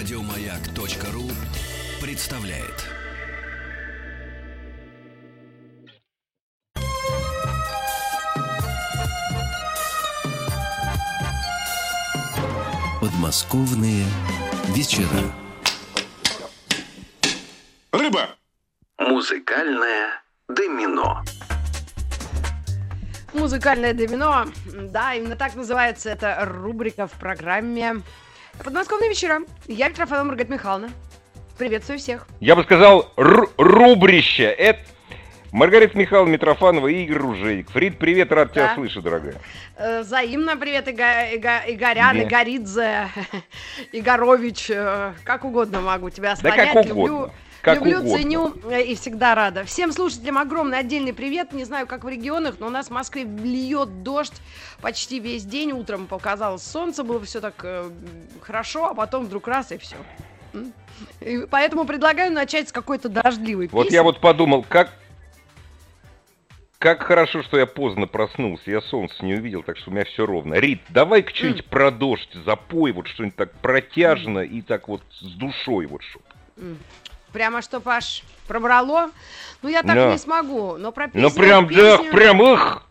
Радиомаяк.ру 0.00 1.28
представляет. 2.00 2.86
Подмосковные 12.98 14.06
вечера. 14.68 15.06
Рыба! 17.92 18.30
Музыкальное 18.96 20.22
домино. 20.48 21.22
Музыкальное 23.34 23.92
домино. 23.92 24.46
Да, 24.64 25.12
именно 25.12 25.36
так 25.36 25.54
называется 25.56 26.08
эта 26.08 26.38
рубрика 26.46 27.06
в 27.06 27.12
программе 27.12 28.02
«Подмосковные 28.64 29.08
вечера». 29.08 29.40
Я 29.66 29.88
Митрофанова 29.88 30.24
Маргарита 30.28 30.52
Михайловна. 30.52 30.90
Приветствую 31.58 31.98
всех. 31.98 32.26
Я 32.40 32.56
бы 32.56 32.62
сказал, 32.64 33.12
рубрище. 33.16 34.44
Это 34.44 34.80
Маргарита 35.52 35.96
Михайловна 35.98 36.32
Митрофанова 36.32 36.88
и 36.88 37.04
Игорь 37.04 37.18
Ружейник. 37.18 37.70
Фрид, 37.70 37.98
привет, 37.98 38.32
рад 38.32 38.52
тебя 38.52 38.68
Да. 38.68 38.74
слышать, 38.74 39.02
дорогая. 39.02 39.34
Э, 39.76 40.00
Взаимно 40.00 40.56
привет, 40.56 40.88
Иго- 40.88 41.34
Иго- 41.34 41.62
Игорян, 41.66 42.16
Не. 42.16 42.22
Игоридзе, 42.24 43.08
Игорович, 43.92 44.70
э, 44.70 45.12
как 45.24 45.44
угодно 45.44 45.80
могу 45.80 46.10
тебя 46.10 46.30
Да 46.30 46.36
склонять. 46.36 46.72
как 46.72 46.86
Люблю, 46.86 47.02
угодно. 47.02 47.34
Как 47.62 47.76
люблю, 47.76 47.98
угодно. 47.98 48.16
ценю 48.16 48.54
э, 48.70 48.82
и 48.82 48.94
всегда 48.94 49.34
рада. 49.34 49.64
Всем 49.64 49.92
слушателям 49.92 50.38
огромный 50.38 50.78
отдельный 50.78 51.12
привет. 51.12 51.52
Не 51.52 51.64
знаю, 51.64 51.86
как 51.86 52.04
в 52.04 52.08
регионах, 52.08 52.56
но 52.58 52.68
у 52.68 52.70
нас 52.70 52.86
в 52.86 52.90
Москве 52.90 53.24
льет 53.24 54.02
дождь 54.02 54.40
почти 54.80 55.20
весь 55.20 55.44
день. 55.44 55.72
Утром 55.72 56.06
показалось 56.06 56.62
солнце, 56.62 57.04
было 57.04 57.22
все 57.22 57.40
так 57.40 57.54
э, 57.62 57.90
хорошо, 58.40 58.86
а 58.86 58.94
потом 58.94 59.26
вдруг 59.26 59.46
раз 59.46 59.72
и 59.72 59.78
все. 59.78 59.96
И 61.20 61.46
поэтому 61.50 61.84
предлагаю 61.84 62.32
начать 62.32 62.70
с 62.70 62.72
какой-то 62.72 63.08
дождливой 63.08 63.68
Вот 63.70 63.84
песни. 63.84 63.94
я 63.94 64.02
вот 64.02 64.20
подумал, 64.20 64.64
как... 64.68 64.92
Как 66.78 67.02
хорошо, 67.02 67.42
что 67.42 67.58
я 67.58 67.66
поздно 67.66 68.06
проснулся, 68.06 68.70
я 68.70 68.80
солнце 68.80 69.22
не 69.22 69.34
увидел, 69.34 69.62
так 69.62 69.76
что 69.76 69.90
у 69.90 69.92
меня 69.92 70.06
все 70.06 70.24
ровно. 70.24 70.54
Рит, 70.54 70.80
давай-ка 70.88 71.30
что-нибудь 71.34 71.66
про 71.66 71.90
дождь 71.90 72.30
запой, 72.46 72.92
вот 72.92 73.06
что-нибудь 73.06 73.36
так 73.36 73.52
протяжно 73.60 74.38
и 74.38 74.62
так 74.62 74.88
вот 74.88 75.02
с 75.10 75.32
душой 75.34 75.84
вот 75.84 76.02
что. 76.02 76.20
Прямо 77.32 77.62
что, 77.62 77.80
Паш, 77.80 78.22
пробрало? 78.48 79.10
Ну, 79.62 79.68
я 79.68 79.82
так 79.82 79.94
Да. 79.94 80.12
не 80.12 80.18
смогу, 80.18 80.76
но 80.78 80.90
про 80.92 81.06
песню... 81.08 81.22
Ну 81.22 81.30
прям, 81.34 81.66
да, 81.68 81.96
песню- 81.98 82.10
прям, 82.12 82.42
их! 82.42 82.82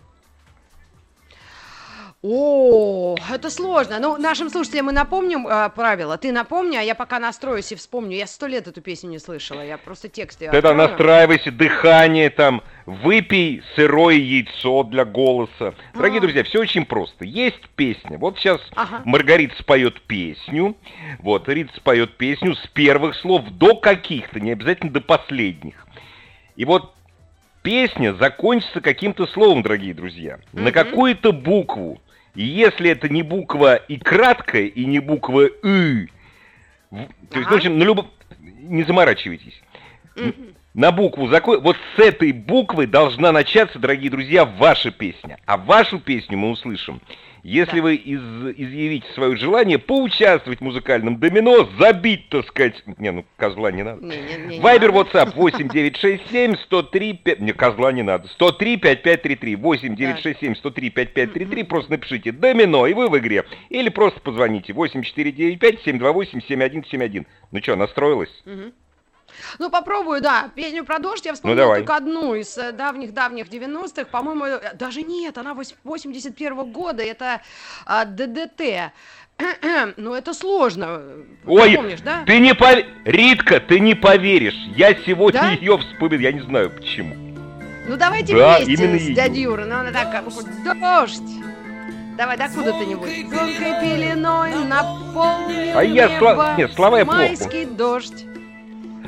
О, 2.22 3.16
это 3.32 3.50
сложно. 3.50 3.98
Ну, 4.00 4.18
нашим 4.18 4.50
слушателям 4.50 4.88
мы 4.88 4.92
напомним 4.92 5.48
э, 5.48 5.70
правила. 5.70 6.18
Ты 6.18 6.34
напомни, 6.34 6.76
а 6.76 6.82
я 6.82 6.94
пока 6.94 7.18
настроюсь 7.18 7.72
и 7.72 7.76
вспомню. 7.76 8.18
Я 8.18 8.28
сто 8.28 8.46
лет 8.46 8.68
эту 8.68 8.82
песню 8.82 9.10
не 9.10 9.20
слышала. 9.20 9.62
Я 9.66 9.78
просто 9.78 10.10
текст 10.10 10.42
ее 10.42 10.52
Тогда 10.52 10.72
открою. 10.72 10.90
настраивайся, 10.90 11.50
дыхание 11.52 12.30
там, 12.30 12.62
выпей 12.86 13.64
сырое 13.76 14.16
яйцо 14.18 14.84
для 14.84 15.06
голоса. 15.06 15.74
Дорогие 15.94 16.18
А. 16.18 16.22
друзья, 16.22 16.44
все 16.44 16.60
очень 16.60 16.86
просто. 16.86 17.24
Есть 17.24 17.62
песня. 17.78 18.18
Вот 18.18 18.38
сейчас 18.38 18.60
Ага. 18.76 19.02
Маргарита 19.06 19.56
споет 19.58 20.02
песню. 20.02 20.76
Вот, 21.20 21.48
Рита 21.48 21.72
споет 21.78 22.18
песню 22.18 22.54
с 22.56 22.68
первых 22.74 23.16
слов 23.16 23.46
до 23.52 23.76
каких-то, 23.78 24.42
не 24.42 24.52
обязательно 24.52 24.92
до 24.92 25.00
последних. 25.00 25.88
И 26.58 26.66
вот 26.66 26.94
песня 27.62 28.14
закончится 28.14 28.82
каким-то 28.82 29.26
словом, 29.28 29.64
дорогие 29.64 29.94
друзья. 29.94 30.40
На 30.52 30.64
Мгм. 30.64 30.72
какую-то 30.74 31.32
букву. 31.32 32.02
И 32.40 32.44
если 32.46 32.90
это 32.90 33.10
не 33.10 33.22
буква 33.22 33.76
и 33.76 33.98
краткая, 33.98 34.68
и 34.68 34.86
не 34.86 35.00
буква 35.00 35.50
«ы», 35.62 36.08
в- 36.90 37.08
то 37.30 37.38
есть, 37.38 37.52
в 37.52 37.54
общем, 37.54 37.78
на 37.78 37.84
любо- 37.84 38.08
не 38.40 38.84
заморачивайтесь. 38.84 39.62
Мгм. 40.16 40.56
На 40.74 40.94
букву 40.94 41.28
закон. 41.28 41.60
Вот 41.60 41.76
с 41.98 42.00
этой 42.00 42.32
буквы 42.32 42.88
должна 42.88 43.34
начаться, 43.34 43.78
дорогие 43.78 44.10
друзья, 44.10 44.46
ваша 44.46 44.90
песня. 44.90 45.38
А 45.46 45.58
вашу 45.58 46.00
песню 46.00 46.38
мы 46.38 46.52
услышим, 46.52 47.02
если 47.44 47.80
вы 47.80 47.96
из- 47.96 48.54
изъявите 48.58 49.08
свое 49.14 49.36
желание 49.38 49.78
поучаствовать 49.80 50.60
в 50.60 50.64
музыкальном 50.64 51.20
домино, 51.20 51.70
забить, 51.80 52.30
так 52.30 52.46
сказать. 52.48 52.82
Не, 52.98 53.12
ну 53.12 53.26
козла 53.38 53.72
не 53.72 53.84
надо. 53.84 54.02
Вайбер. 54.62 54.92
WhatsApp 54.92 55.34
8967 55.36 56.56
103 56.56 57.14
5... 57.14 57.40
Не, 57.40 57.54
козла 57.54 57.92
не 57.92 58.04
надо. 58.04 58.28
103 58.30 58.78
5533. 58.78 59.56
8967 59.56 60.56
103 60.56 60.90
5533. 60.90 61.64
Просто 61.64 61.92
напишите 61.92 62.32
«Домино» 62.32 62.88
и 62.88 62.94
вы 62.94 63.08
в 63.10 63.18
игре. 63.18 63.46
Или 63.70 63.90
просто 63.90 64.20
позвоните 64.20 64.74
8495 64.74 65.82
728 65.84 66.42
7171. 66.48 67.26
Ну 67.52 67.60
что, 67.62 67.76
настроилась? 67.76 68.30
Мгм. 68.46 68.74
Ну, 69.60 69.70
попробую, 69.70 70.22
да. 70.22 70.50
Песню 70.56 70.84
про 70.86 71.00
дождь 71.00 71.26
я 71.26 71.34
вспомнила 71.34 71.56
Ну, 71.58 71.62
давай. 71.64 71.80
только 71.80 71.96
одну 71.96 72.36
из 72.36 72.58
э, 72.58 72.72
давних-давних 72.72 73.48
90-х. 73.48 74.06
По-моему, 74.06 74.46
э, 74.46 74.74
даже 74.76 75.02
нет, 75.04 75.38
она 75.38 75.54
вось- 75.54 75.76
81-го 75.86 76.66
года. 76.66 77.04
Это 77.04 77.42
а, 77.86 78.06
ДДТ. 78.06 78.92
Ну, 79.98 80.14
это 80.14 80.34
сложно. 80.34 81.02
Ой, 81.46 81.76
Помнишь, 81.76 82.02
да? 82.02 82.24
ты 82.26 82.40
не 82.40 82.54
пов... 82.54 82.80
Ритка, 83.06 83.60
ты 83.62 83.80
не 83.80 83.96
поверишь. 83.96 84.56
Я 84.76 84.94
сегодня 84.96 85.40
Да? 85.42 85.50
ее 85.52 85.78
вспомнил, 85.78 86.20
я 86.20 86.32
не 86.34 86.42
знаю 86.42 86.70
почему. 86.72 87.16
Ну 87.88 87.96
давайте 87.98 88.36
Да, 88.36 88.58
вместе 88.58 88.74
именно 88.74 89.00
с 89.00 89.06
дядей 89.16 89.44
Юрой. 89.44 89.66
Ну 89.66 89.76
она 89.78 89.92
так, 89.92 90.24
дождь. 90.80 91.22
Давай, 92.18 92.36
докуда 92.38 92.74
ты 92.74 92.86
нибудь? 92.86 93.10
Звонкой 93.30 93.80
пеленой 93.82 94.54
наполнил 94.66 95.78
А 95.78 95.84
я 95.86 96.08
небо. 96.10 96.18
слова- 96.20 96.56
нет, 96.58 96.74
слова 96.74 96.98
я 97.00 97.06
плохо. 97.06 97.20
Майский 97.20 97.64
дождь. 97.66 98.26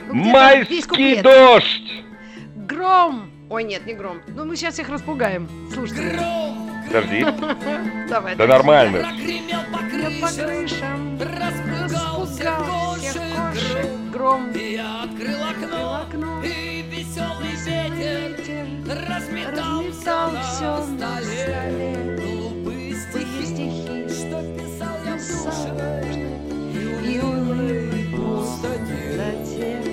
Майский 0.10 1.22
дождь! 1.22 2.04
Гром. 2.56 3.30
Ой, 3.50 3.64
нет, 3.64 3.86
не 3.86 3.94
гром. 3.94 4.22
Ну 4.28 4.46
мы 4.46 4.56
сейчас 4.56 4.80
их 4.80 4.90
распугаем. 4.90 5.50
Слушайте. 5.74 6.20
Подожди, 6.88 7.26
Давай. 8.10 8.36
да 8.36 8.48
нормально. 8.48 8.98
Я 8.98 9.60
по 9.72 9.78
крышам 9.78 11.18
распугал 11.20 12.26
всех 12.26 12.58
кошек. 12.58 13.88
Гром. 14.12 14.52
Я 14.54 15.04
открыл 15.04 15.42
окно, 15.50 16.02
окно. 16.08 16.44
и 16.44 16.82
веселый 16.82 17.56
ветер 17.66 18.32
Ветер 18.38 19.08
разметал 19.10 19.84
все 19.92 20.32
разметал 20.32 20.32
на 20.32 20.42
все 20.42 20.86
на 20.86 21.22
столе. 21.22 22.18
Глупые 22.22 22.94
стихи, 22.96 23.46
стихи. 23.46 24.10
что 24.10 24.42
писал 24.58 24.96
я 25.06 25.16
в 25.16 25.18
душе. 25.18 26.11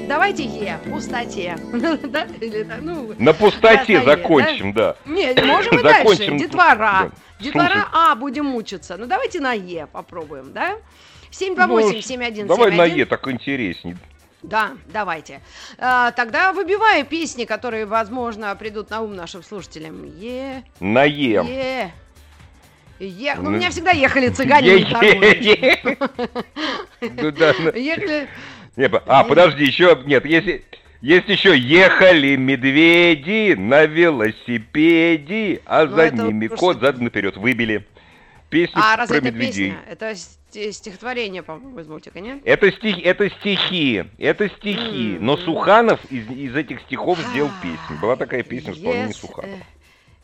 Давайте 0.08 0.42
Е, 0.42 0.78
пустоте. 0.90 1.56
Да? 2.08 2.26
Или 2.40 2.66
ну, 2.82 3.14
На 3.18 3.34
пустоте 3.34 4.02
закончим, 4.04 4.72
да. 4.72 4.94
Не, 5.06 5.34
можем 5.44 5.78
и 5.78 5.82
дальше. 5.82 6.36
Детвора. 6.38 6.76
Да. 6.76 7.10
Детвора. 7.40 7.88
А, 7.92 8.14
будем 8.14 8.46
мучиться. 8.46 8.96
Ну, 8.98 9.06
давайте 9.06 9.40
на 9.40 9.52
Е 9.52 9.86
попробуем, 9.92 10.52
да? 10.52 10.76
728 11.30 12.02
7171 12.02 12.46
Ну, 12.46 12.56
Давай 12.56 12.76
на 12.76 12.84
Е, 12.84 13.06
так 13.06 13.26
интересней. 13.26 13.94
Да, 14.42 14.70
давайте. 14.92 15.40
А, 15.78 16.10
тогда 16.12 16.52
выбиваю 16.52 17.04
песни, 17.04 17.44
которые, 17.44 17.86
возможно, 17.86 18.56
придут 18.56 18.90
на 18.90 19.02
ум 19.02 19.14
нашим 19.14 19.42
слушателям. 19.42 20.04
Е, 20.22 20.62
На 20.80 21.04
Е. 21.04 21.42
Е. 21.44 21.92
Е. 23.00 23.34
Ну, 23.36 23.40
у 23.40 23.44
Ну, 23.44 23.50
меня 23.50 23.70
всегда 23.70 23.90
ехали 23.90 24.30
цыгане 24.30 24.78
да. 27.32 27.54
Ехали... 27.74 28.28
Не, 28.78 28.86
А, 29.06 29.24
подожди, 29.24 29.64
еще, 29.64 29.98
нет, 30.06 30.24
если... 30.24 30.64
Есть 31.00 31.28
еще 31.28 31.56
«Ехали 31.56 32.34
медведи 32.34 33.54
на 33.56 33.84
велосипеде, 33.86 35.60
а 35.64 35.84
Ну, 35.84 35.94
за 35.94 36.02
это 36.02 36.16
ними 36.24 36.48
просто- 36.48 36.66
кот 36.66 36.80
задом 36.80 37.04
наперед». 37.04 37.36
Выбили. 37.36 37.86
Песню 38.50 38.80
А, 38.82 38.96
разве 38.96 39.20
про 39.20 39.28
это 39.28 39.36
медведей. 39.36 39.70
песня? 39.70 39.80
Это 39.88 40.14
сти- 40.16 40.72
стихотворение, 40.72 41.44
по-моему, 41.44 41.78
из 41.78 41.86
мультика, 41.86 42.18
нет? 42.18 42.40
Это, 42.44 42.72
стих, 42.72 42.96
это 43.04 43.30
стихи, 43.30 44.04
это 44.18 44.48
стихи. 44.48 45.16
М, 45.18 45.24
Но. 45.26 45.36
Суханов 45.36 46.00
из, 46.10 46.28
из 46.30 46.56
этих 46.56 46.80
стихов 46.80 47.18
сделал 47.30 47.50
песню. 47.62 48.00
Была 48.02 48.16
такая 48.16 48.42
песня 48.42 48.72
в 48.72 48.76
исполнении 48.76 49.08
Ес- 49.10 49.16
Суханова. 49.20 49.54
э, 49.54 49.58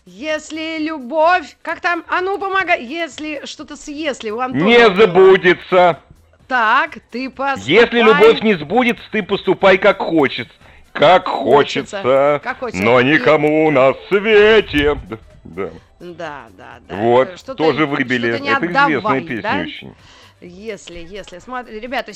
Если 0.06 0.78
любовь... 0.84 1.56
Как 1.62 1.80
там? 1.80 2.02
А 2.08 2.20
ну, 2.20 2.36
помогай. 2.38 2.84
Если... 2.84 3.42
Что-то 3.44 3.76
с 3.76 3.86
«если» 3.88 4.30
у 4.30 4.40
Антона 4.40 4.64
Не 4.64 4.90
забудется. 4.96 6.00
Так, 6.48 6.98
ты 7.10 7.30
поступай... 7.30 7.72
Если 7.74 8.00
любовь 8.00 8.42
не 8.42 8.54
сбудется, 8.54 9.02
ты 9.10 9.22
поступай 9.22 9.78
как 9.78 9.98
хочется. 9.98 10.52
Как 10.92 11.26
Хочется. 11.26 11.96
хочется, 12.02 12.40
Как 12.44 12.58
хочется. 12.60 12.82
но 12.84 13.00
И- 13.00 13.04
никому 13.14 13.68
на 13.72 13.94
свете. 14.08 14.96
Да, 15.42 15.70
да. 15.98 16.44
Да, 16.56 16.78
да. 16.88 16.94
Вот, 16.96 17.36
Что-то- 17.38 17.54
тоже 17.64 17.86
выбили. 17.86 18.28
что-то 18.36 18.42
не 18.44 18.48
Это 18.50 18.58
известная 18.66 18.96
отдавай, 18.98 19.20
песня 19.22 19.42
да? 19.42 19.60
очень. 19.62 19.94
Если, 20.40 20.98
если, 20.98 21.38
смотри, 21.40 21.80
ребята, 21.80 22.12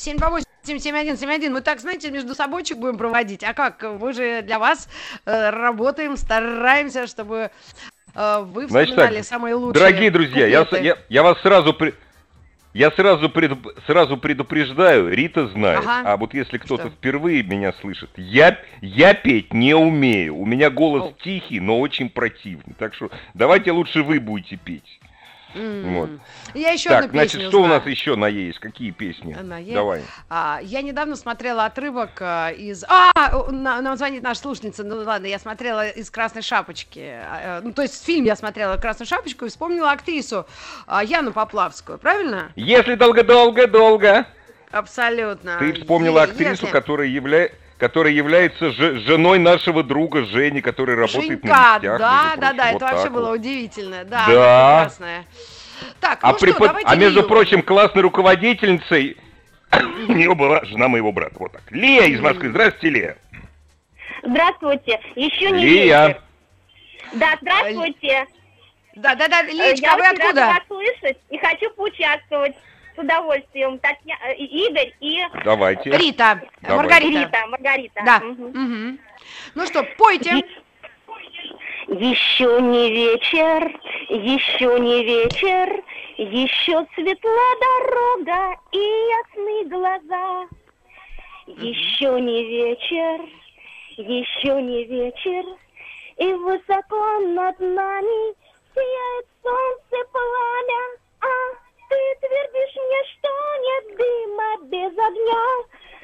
728-7171, 0.64 1.50
мы 1.50 1.60
так, 1.60 1.80
знаете, 1.80 2.10
между 2.10 2.34
собойчик 2.34 2.76
будем 2.78 2.98
проводить, 2.98 3.42
а 3.42 3.52
как, 3.54 3.82
мы 3.82 4.12
же 4.12 4.42
для 4.42 4.58
вас 4.58 4.88
э, 5.24 5.50
работаем, 5.50 6.16
стараемся, 6.16 7.06
чтобы 7.06 7.50
э, 8.14 8.38
вы 8.42 8.68
Значит 8.68 8.90
вспоминали 8.90 9.16
так, 9.18 9.24
самые 9.26 9.54
лучшие 9.54 9.82
Дорогие 9.82 10.10
друзья, 10.10 10.46
я, 10.46 10.66
я, 10.78 10.96
я 11.08 11.22
вас 11.22 11.40
сразу 11.40 11.72
при- 11.74 11.94
Я 12.78 12.92
сразу, 12.92 13.28
пред- 13.28 13.58
сразу 13.88 14.16
предупреждаю, 14.16 15.12
Рита 15.12 15.48
знает. 15.48 15.80
Ага. 15.80 16.02
А 16.12 16.16
вот 16.16 16.32
если 16.32 16.58
кто-то 16.58 16.90
впервые 16.90 17.42
меня 17.42 17.72
слышит, 17.72 18.08
я, 18.16 18.56
я 18.80 19.14
петь 19.14 19.52
не 19.52 19.74
умею. 19.74 20.36
У 20.36 20.46
меня 20.46 20.70
голос 20.70 21.10
О. 21.10 21.14
тихий, 21.24 21.58
но 21.58 21.80
очень 21.80 22.08
противный. 22.08 22.76
Так 22.78 22.94
что 22.94 23.10
давайте 23.34 23.72
лучше 23.72 24.04
вы 24.04 24.20
будете 24.20 24.54
петь. 24.54 25.00
М. 25.58 25.94
Вот. 25.94 26.10
Я 26.54 26.70
еще 26.70 26.88
так, 26.90 27.04
одну 27.06 27.12
значит, 27.12 27.32
песню 27.32 27.48
что 27.48 27.60
у 27.60 27.64
знаю. 27.64 27.78
нас 27.80 27.86
еще 27.88 28.16
на 28.16 28.26
есть? 28.26 28.58
Какие 28.58 28.90
песни? 28.92 29.34
На 29.34 29.58
«Е». 29.58 29.74
Давай. 29.74 30.02
А, 30.30 30.60
я 30.62 30.82
недавно 30.82 31.16
смотрела 31.16 31.64
отрывок 31.64 32.10
а, 32.20 32.50
из... 32.50 32.84
А, 32.88 33.10
на- 33.50 33.80
нам 33.80 33.96
звонит 33.96 34.22
наша 34.22 34.40
слушательница. 34.40 34.84
Ну 34.84 35.02
ладно, 35.02 35.26
я 35.26 35.38
смотрела 35.38 35.88
из 35.88 36.10
«Красной 36.10 36.42
шапочки». 36.42 37.00
А, 37.00 37.58
э, 37.58 37.60
Ну, 37.62 37.72
то 37.72 37.82
есть 37.82 38.04
фильм 38.04 38.24
я 38.24 38.36
смотрела 38.36 38.76
«Красную 38.76 39.06
шапочку» 39.08 39.44
и 39.44 39.48
вспомнила 39.48 39.90
актрису 39.90 40.46
а, 40.86 41.02
Яну 41.04 41.32
Поплавскую, 41.32 41.98
правильно? 41.98 42.52
Если 42.56 42.94
долго-долго-долго. 42.94 44.26
Абсолютно. 44.70 45.56
Ты 45.58 45.72
вспомнила 45.72 46.22
актрису, 46.22 46.50
если- 46.50 46.66
которая, 46.66 47.08
явля... 47.08 47.50
которая 47.78 48.12
является 48.12 48.72
же- 48.72 48.98
женой 49.00 49.38
нашего 49.38 49.82
друга 49.82 50.24
Жени, 50.24 50.60
который 50.60 50.96
работает 50.96 51.24
Женька, 51.42 51.46
на 51.46 51.78
вестях. 51.78 51.98
да, 52.00 52.34
да, 52.36 52.52
да, 52.52 52.52
прочим. 52.52 52.64
это 52.64 52.72
Вот 52.72 52.82
вообще 52.82 53.02
так 53.04 53.12
было 53.12 53.28
вот. 53.28 53.38
удивительно. 53.38 54.04
Да, 54.04 54.26
Да. 54.26 54.32
она 54.72 54.78
прекрасная. 54.84 55.24
Так, 56.00 56.18
А, 56.22 56.32
ну 56.32 56.38
препод- 56.38 56.56
что, 56.56 56.66
давайте 56.66 56.90
а 56.90 56.96
между 56.96 57.18
Лию. 57.20 57.28
прочим, 57.28 57.62
классной 57.62 58.02
руководительницей 58.02 59.16
у 60.08 60.12
нее 60.12 60.34
была 60.34 60.64
жена 60.64 60.88
моего 60.88 61.12
брата. 61.12 61.36
Вот 61.38 61.52
так. 61.52 61.62
Лия 61.70 62.04
из 62.04 62.20
Москвы. 62.20 62.50
Здравствуйте, 62.50 62.90
Лия. 62.90 63.16
Здравствуйте. 64.24 65.00
Еще 65.14 65.50
не 65.52 65.64
Лия. 65.64 66.06
вечер. 66.08 66.22
Да, 67.14 67.36
здравствуйте. 67.40 68.26
Да, 68.96 69.14
да, 69.14 69.28
да, 69.28 69.42
Личка, 69.42 69.86
Я 69.86 69.94
а 69.94 69.96
вы 69.96 70.06
откуда? 70.08 70.46
вас 70.46 70.60
слышать 70.66 71.18
и 71.30 71.38
хочу 71.38 71.70
поучаствовать 71.76 72.56
с 72.98 73.00
удовольствием. 73.00 73.78
Татья... 73.78 74.16
э, 74.26 74.34
Игорь 74.34 74.92
и 75.00 75.22
Давайте. 75.44 75.90
Рита, 75.90 76.42
Давай. 76.60 76.78
Маргарита. 76.78 77.20
Рита, 77.20 77.46
Маргарита. 77.46 78.02
Да. 78.04 78.18
Мгм. 78.20 78.46
Мгм. 78.48 78.98
Ну 79.54 79.66
что, 79.66 79.84
пойте. 79.96 80.42
Еще 81.88 82.60
не 82.60 82.90
вечер, 82.90 83.80
еще 84.08 84.78
не 84.78 85.04
вечер, 85.04 85.82
еще 86.18 86.86
светла 86.94 87.48
дорога 87.60 88.56
и 88.72 88.78
ясны 88.78 89.64
глаза. 89.70 90.46
Еще 91.46 92.20
не 92.20 92.44
вечер, 92.44 93.26
еще 93.96 94.60
не 94.60 94.84
вечер, 94.84 95.44
и 96.18 96.32
высоко 96.34 97.18
над 97.20 97.58
нами 97.58 98.34
сияет 98.74 99.26
солнце 99.42 100.08
пламя. 100.12 100.98
А 101.20 101.57
ты 101.88 101.96
твердишь 102.20 102.76
мне, 102.76 103.00
что 103.12 103.28
нет 103.66 103.84
дыма 103.98 104.68
без 104.68 104.92
огня. 104.98 105.44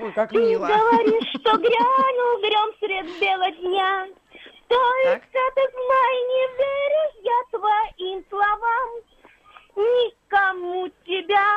Ой, 0.00 0.12
как 0.12 0.30
Ты 0.30 0.36
мило. 0.38 0.66
говоришь, 0.66 1.28
что 1.40 1.56
грянул 1.58 2.40
грем 2.40 2.74
средь 2.80 3.20
бела 3.20 3.50
дня. 3.52 4.06
Только 4.68 5.20
ты 5.54 5.62
знай, 5.72 6.14
не 6.32 6.46
веришь 6.58 7.16
я 7.22 7.58
твоим 7.58 8.24
словам. 8.30 8.88
Никому 9.76 10.88
тебя 11.04 11.52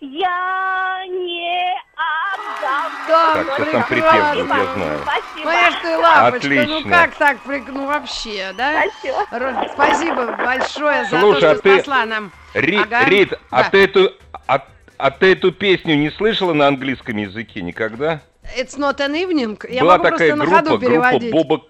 я 0.00 1.04
не 1.06 1.80
отдам. 1.96 2.92
Да, 3.08 3.34
Так, 3.34 3.54
что 3.54 3.64
там 3.72 3.82
припев 3.84 4.12
я 4.12 4.44
знаю. 4.44 5.00
Спасибо. 5.02 5.44
Моя 5.44 5.70
ж 5.70 5.74
ты 5.82 5.96
лапочка, 5.98 6.48
ну 6.48 6.60
Отлично. 6.60 6.90
как 6.90 7.14
так, 7.14 7.36
ну 7.68 7.86
вообще, 7.86 8.52
да? 8.56 8.82
Спасибо. 8.90 9.68
Спасибо 9.72 10.36
большое 10.36 11.04
за 11.06 11.20
Слушай, 11.20 11.40
то, 11.40 11.50
а 11.50 11.54
что 11.54 11.62
ты- 11.62 11.74
спасла 11.82 12.04
нам. 12.04 12.30
Ри- 12.60 12.76
Ага. 12.78 13.04
Рит, 13.08 13.34
а 13.50 13.62
Да. 13.64 13.70
ты 13.70 13.84
эту... 13.84 14.12
А, 14.46 14.64
а 14.98 15.10
ты 15.10 15.32
эту 15.32 15.52
песню 15.52 15.94
не 15.96 16.10
слышала 16.10 16.52
на 16.54 16.66
английском 16.68 17.16
языке 17.16 17.60
никогда? 17.62 18.20
It's 18.58 18.78
not 18.78 18.98
an 18.98 19.12
evening. 19.14 19.58
Я 19.70 19.82
Была 19.82 19.98
могу 19.98 20.10
такая 20.10 20.34
просто 20.36 20.52
на 20.54 20.62
группа, 20.62 20.78
ходу 21.10 21.26
группа. 21.30 21.30
Боба 21.32 21.62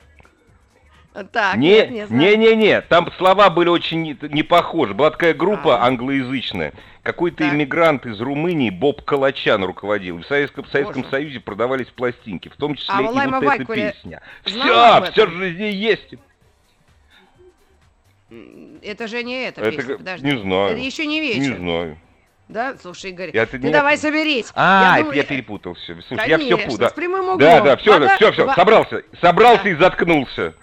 Так, 1.33 1.57
Не, 1.57 1.71
нет, 1.71 1.91
не 1.91 2.07
знаю. 2.07 2.23
не, 2.23 2.37
не, 2.37 2.57
не, 2.57 2.81
там 2.83 3.11
слова 3.17 3.49
были 3.49 3.69
очень 3.71 4.03
не, 4.03 4.19
не 4.29 4.43
похожи. 4.43 4.93
Была 4.93 5.11
такая 5.11 5.33
группа 5.33 5.79
А. 5.83 5.87
англоязычная. 5.87 6.75
Какой-то 7.03 7.39
Так. 7.39 7.55
иммигрант 7.55 8.05
из 8.05 8.21
Румынии, 8.21 8.69
Боб 8.71 9.03
Калачан, 9.03 9.65
руководил. 9.65 10.19
В 10.19 10.27
Советском, 10.27 10.65
в 10.65 10.69
Советском 10.69 11.03
Боже. 11.03 11.11
Союзе 11.11 11.41
продавались 11.41 11.87
пластинки, 11.87 12.49
в 12.51 12.57
том 12.57 12.75
числе 12.75 12.95
А 12.97 13.01
и 13.01 13.05
вот 13.31 13.43
эта 13.45 13.65
песня. 13.65 14.21
Все, 14.45 15.03
все 15.13 15.27
же 15.29 15.53
здесь 15.53 15.75
есть. 15.75 16.15
Это 18.83 19.07
же 19.07 19.23
не 19.23 19.45
эта 19.45 19.61
Это 19.61 19.71
песня, 19.77 19.97
подожди. 19.99 20.27
не 20.27 20.39
знаю. 20.41 20.73
Это 20.73 20.81
еще 20.81 21.07
не 21.07 21.21
Не 21.21 21.33
вечер. 21.35 21.57
знаю. 21.59 21.99
Да, 22.49 22.77
слушай, 22.81 23.11
Игорь, 23.11 23.31
Я 23.35 23.45
ты 23.47 23.59
не- 23.59 23.71
давай 23.71 23.97
соберись. 23.99 24.47
А, 24.55 24.99
думаю, 24.99 25.17
я, 25.17 25.23
э, 25.23 25.27
перепутал 25.27 25.75
все. 25.75 25.95
Слушай, 26.07 26.29
я 26.29 26.39
все 26.39 26.49
Конечно, 26.51 26.71
путал. 26.73 26.91
с 26.91 26.93
прямым 26.93 27.21
углом. 27.23 27.39
Да, 27.39 27.61
да, 27.61 27.77
все, 27.77 27.91
Вода- 27.99 28.17
все, 28.17 28.33
все, 28.33 28.53
собрался. 28.55 29.03
Собрался 29.21 29.65
Да. 29.65 29.71
и 29.71 29.75
заткнулся. 29.75 30.55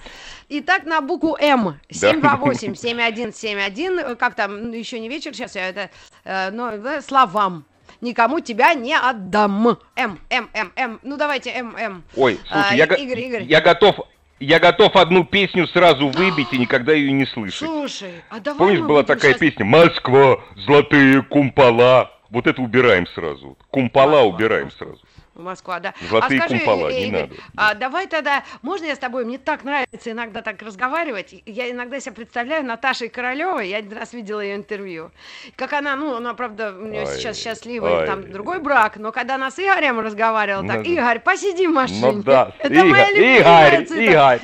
Итак, 0.49 0.85
на 0.85 1.01
букву 1.01 1.35
М. 1.39 1.79
Да. 1.89 2.11
728-7171. 2.11 3.99
Э, 3.99 4.15
Как 4.15 4.35
там, 4.35 4.67
ну, 4.69 4.73
еще 4.73 4.99
не 4.99 5.09
вечер, 5.09 5.33
сейчас 5.33 5.55
я 5.55 5.67
это... 5.69 5.89
э, 6.25 6.51
но, 6.51 6.77
да, 6.77 7.01
словам. 7.01 7.65
Никому 8.01 8.39
тебя 8.41 8.73
не 8.73 8.95
отдам. 8.97 9.77
М, 9.95 10.19
М, 10.29 10.49
М, 10.53 10.71
М. 10.75 10.99
Ну, 11.03 11.17
давайте 11.17 11.49
М, 11.51 11.75
М. 11.75 12.03
Ой, 12.15 12.39
слушай, 12.47 12.67
А, 12.71 12.75
я, 12.75 12.87
го- 12.87 12.95
Игорь, 12.95 13.19
Игорь. 13.21 13.43
я 13.43 13.61
готов... 13.61 13.95
Я 14.39 14.59
готов 14.59 14.95
одну 14.95 15.23
песню 15.23 15.67
сразу 15.67 16.09
выбить 16.09 16.51
и 16.51 16.57
никогда 16.57 16.93
ее 16.93 17.11
не 17.11 17.25
слышать. 17.25 17.59
Слушай, 17.59 18.11
а 18.29 18.39
давай 18.39 18.57
Помнишь, 18.59 18.79
была 18.81 19.03
такая 19.03 19.31
щас- 19.31 19.39
песня 19.39 19.63
«Москва, 19.65 20.39
золотые 20.55 21.21
кумпола». 21.21 22.11
Вот 22.29 22.47
это 22.47 22.61
убираем 22.61 23.05
сразу. 23.07 23.57
Кумпола 23.69 24.23
убираем 24.23 24.71
сразу. 24.71 24.99
Москва, 25.35 25.79
да. 25.79 25.93
Золотые 26.09 26.39
а 26.41 26.45
скажи, 26.45 26.59
кумпола, 26.59 26.89
э, 26.89 26.93
не 26.93 27.07
Игорь, 27.07 27.21
надо. 27.21 27.35
а 27.57 27.73
давай 27.73 28.07
тогда, 28.07 28.43
можно 28.61 28.85
я 28.85 28.95
с 28.95 28.99
тобой, 28.99 29.25
мне 29.25 29.37
так 29.37 29.63
нравится 29.63 30.11
иногда 30.11 30.41
так 30.41 30.61
разговаривать, 30.61 31.33
я 31.45 31.71
иногда 31.71 31.99
себя 31.99 32.13
представляю 32.13 32.63
Наташей 32.65 33.09
Королевой, 33.09 33.69
я 33.69 33.77
один 33.77 33.97
раз 33.97 34.13
видела 34.13 34.41
ее 34.41 34.55
интервью, 34.55 35.11
как 35.55 35.73
она, 35.73 35.95
ну, 35.95 36.15
она, 36.15 36.33
правда, 36.35 36.75
у 36.77 36.85
нее 36.85 37.01
Ой, 37.01 37.15
сейчас 37.15 37.37
счастливый, 37.41 37.91
ой. 37.91 38.05
там, 38.07 38.31
другой 38.31 38.59
брак, 38.59 38.97
но 38.97 39.11
когда 39.11 39.35
она 39.35 39.49
с 39.49 39.57
Игорем 39.59 39.99
разговаривала, 39.99 40.67
так, 40.67 40.77
Ну. 40.77 40.83
Игорь, 40.83 41.19
посиди 41.19 41.67
в 41.67 41.71
машине. 41.71 42.11
Ну 42.11 42.23
да, 42.23 42.53
Это 42.59 42.73
Игорь, 42.73 42.89
моя 42.89 43.09
любимая 43.11 43.67
Игорь, 43.71 43.85
цитата. 43.85 44.01
Игорь. 44.03 44.39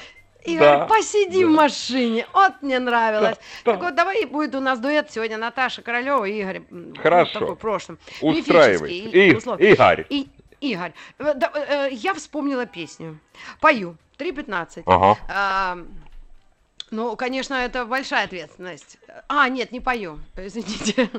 Игорь, 0.46 0.60
Да, 0.60 0.86
посиди 0.86 1.44
в 1.46 1.50
да. 1.52 1.56
машине. 1.64 2.26
Вот 2.34 2.54
мне 2.62 2.80
нравилось. 2.80 3.36
Да, 3.66 3.72
Так 3.74 3.80
да. 3.80 3.86
вот, 3.86 3.96
давай 3.96 4.26
будет 4.26 4.56
у 4.56 4.62
нас 4.62 4.80
дуэт 4.80 5.12
сегодня 5.12 5.38
Наташа 5.38 5.82
Королева 5.82 6.24
и 6.26 6.40
Игорь. 6.42 6.58
м, 6.58 6.66
ну, 6.70 7.02
Хорошо. 7.02 7.40
такой 7.40 7.56
в 7.56 7.60
прошлом. 7.60 8.00
Мифический, 8.22 9.10
И-. 9.10 9.30
Игорь. 9.74 10.06
И, 10.10 10.30
Игорь, 10.62 10.94
э, 11.20 11.34
да, 11.36 11.52
э, 11.56 11.90
я 11.92 12.14
вспомнила 12.14 12.66
песню. 12.66 13.20
Пою. 13.60 13.96
3.15. 14.18 14.84
Ага. 14.86 15.18
А, 15.30 15.78
ну, 16.92 17.16
конечно, 17.16 17.54
это 17.54 17.86
большая 17.86 18.26
ответственность. 18.26 18.98
А, 19.28 19.48
нет, 19.48 19.72
не 19.72 19.80
пою. 19.80 20.20
Извините. 20.36 21.10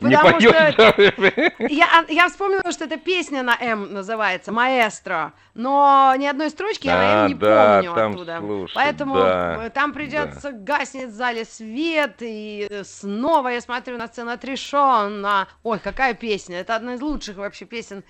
Не 0.00 0.16
Потому 0.16 0.40
что 0.40 0.52
поешь. 0.52 1.70
я, 1.70 2.04
я 2.08 2.28
вспомнила, 2.28 2.72
что 2.72 2.84
эта 2.84 2.96
песня 2.96 3.42
на 3.42 3.56
М 3.58 3.92
называется 3.92 4.50
«Маэстро», 4.52 5.32
но 5.54 6.12
ни 6.18 6.26
одной 6.26 6.50
строчки 6.50 6.86
я 6.86 6.94
на 6.96 7.00
А, 7.00 7.24
М 7.24 7.28
не 7.28 7.34
да, 7.34 7.76
помню 7.82 7.94
там, 7.94 8.12
оттуда. 8.12 8.38
слушай, 8.40 8.74
Поэтому 8.74 9.14
да, 9.14 9.70
там 9.70 9.92
придется 9.92 10.50
гаснет 10.52 11.10
в 11.10 11.14
зале 11.14 11.44
свет, 11.44 12.16
и 12.20 12.82
снова 12.84 13.48
я 13.48 13.60
смотрю 13.60 13.96
на 13.98 14.08
сцену 14.08 14.32
отрешенно. 14.32 15.46
Ой, 15.62 15.78
какая 15.78 16.14
песня! 16.14 16.58
Это 16.58 16.74
одна 16.74 16.94
из 16.94 17.00
лучших 17.00 17.36
вообще 17.36 17.64
песен 17.64 18.02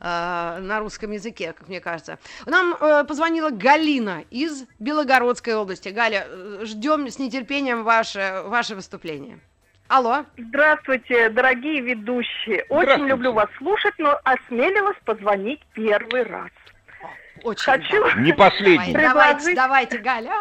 на 0.00 0.80
русском 0.80 1.10
языке, 1.10 1.52
как 1.52 1.68
мне 1.68 1.80
кажется. 1.80 2.18
Нам 2.46 2.74
э, 2.74 3.04
позвонила 3.04 3.50
Галина 3.50 4.24
из 4.30 4.66
Белогородской 4.78 5.54
области. 5.54 5.88
Галя, 5.88 6.26
э, 6.26 6.64
ждем 6.64 7.08
с 7.08 7.18
нетерпением 7.18 7.84
ваше, 7.84 8.42
ваше 8.46 8.74
выступление. 8.74 9.38
Алло. 9.88 10.24
Здравствуйте, 10.36 11.28
дорогие 11.28 11.80
ведущие. 11.80 12.64
Очень 12.68 13.06
люблю 13.06 13.32
вас 13.32 13.48
слушать, 13.58 13.94
но 13.98 14.18
осмелилась 14.24 14.96
позвонить 15.04 15.60
первый 15.74 16.22
раз. 16.22 16.50
Очень 17.42 17.64
Хочу, 17.64 18.20
Не 18.20 18.32
последний. 18.32 18.92
Давай, 18.92 19.08
давайте, 19.08 19.54
давайте, 19.54 19.98
Галя. 19.98 20.32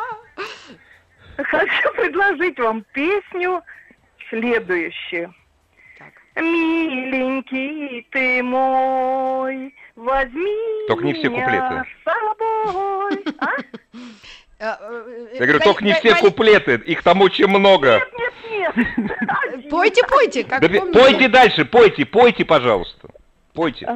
хочу 1.38 1.94
предложить 1.94 2.58
вам 2.60 2.86
песню 2.94 3.62
следующую. 4.30 5.34
Миленький 6.36 8.08
ты 8.12 8.42
мой, 8.42 9.74
возьми 9.96 10.88
Только 10.88 11.06
не 11.06 11.14
все 11.14 11.30
куплеты. 11.30 11.84
с 11.86 12.04
собой. 12.04 13.24
А? 13.40 13.50
Э, 14.60 14.76
э, 14.80 15.28
Я 15.40 15.46
говорю, 15.46 15.60
только 15.60 15.84
не 15.84 15.94
все 15.94 16.16
куплеты, 16.16 16.76
их 16.76 17.04
там 17.04 17.22
очень 17.22 17.48
много. 17.48 18.02
Нет, 18.18 18.34
нет, 18.50 18.98
нет. 18.98 19.70
Пойте, 19.70 20.02
пойте, 20.08 20.44
как 20.44 20.62
Да 20.62 20.70
пойте 20.92 21.28
дальше, 21.28 21.66
пойте, 21.66 22.06
пойте, 22.06 22.46
пожалуйста. 22.46 23.10
Пойте. 23.54 23.88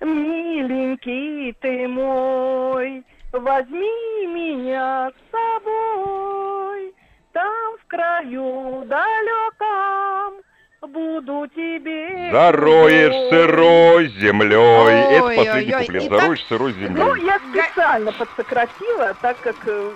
Миленький 0.00 1.52
ты 1.60 1.88
мой, 1.88 3.02
возьми 3.32 4.26
меня 4.26 5.10
с 5.10 5.30
собой, 5.30 6.94
там 7.32 7.76
в 7.78 7.86
краю 7.86 8.84
далеком 8.86 10.42
буду 10.82 11.46
тебе. 11.54 12.30
Зароешь 12.32 13.30
сырой 13.30 14.08
землей. 14.08 15.16
Это 15.16 15.24
Ой, 15.24 15.36
последний 15.36 15.74
ой, 15.74 15.80
ой. 15.80 15.86
куплет. 15.86 16.02
Итак, 16.04 16.20
Зароешь 16.20 16.44
сырой 16.48 16.74
Ну, 16.74 16.80
землей. 17.16 17.26
я 17.26 17.38
специально 17.38 18.12
подсократила, 18.12 19.14
так 19.20 19.38
как 19.40 19.56
э, 19.66 19.90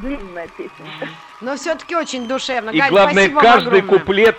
длинная 0.00 0.48
песенка. 0.48 1.08
Но 1.40 1.56
все-таки 1.56 1.94
очень 1.96 2.26
душевно. 2.26 2.70
И 2.70 2.78
Галь, 2.78 2.90
главное, 2.90 3.28
каждый 3.30 3.78
огромное. 3.80 3.98
куплет, 3.98 4.36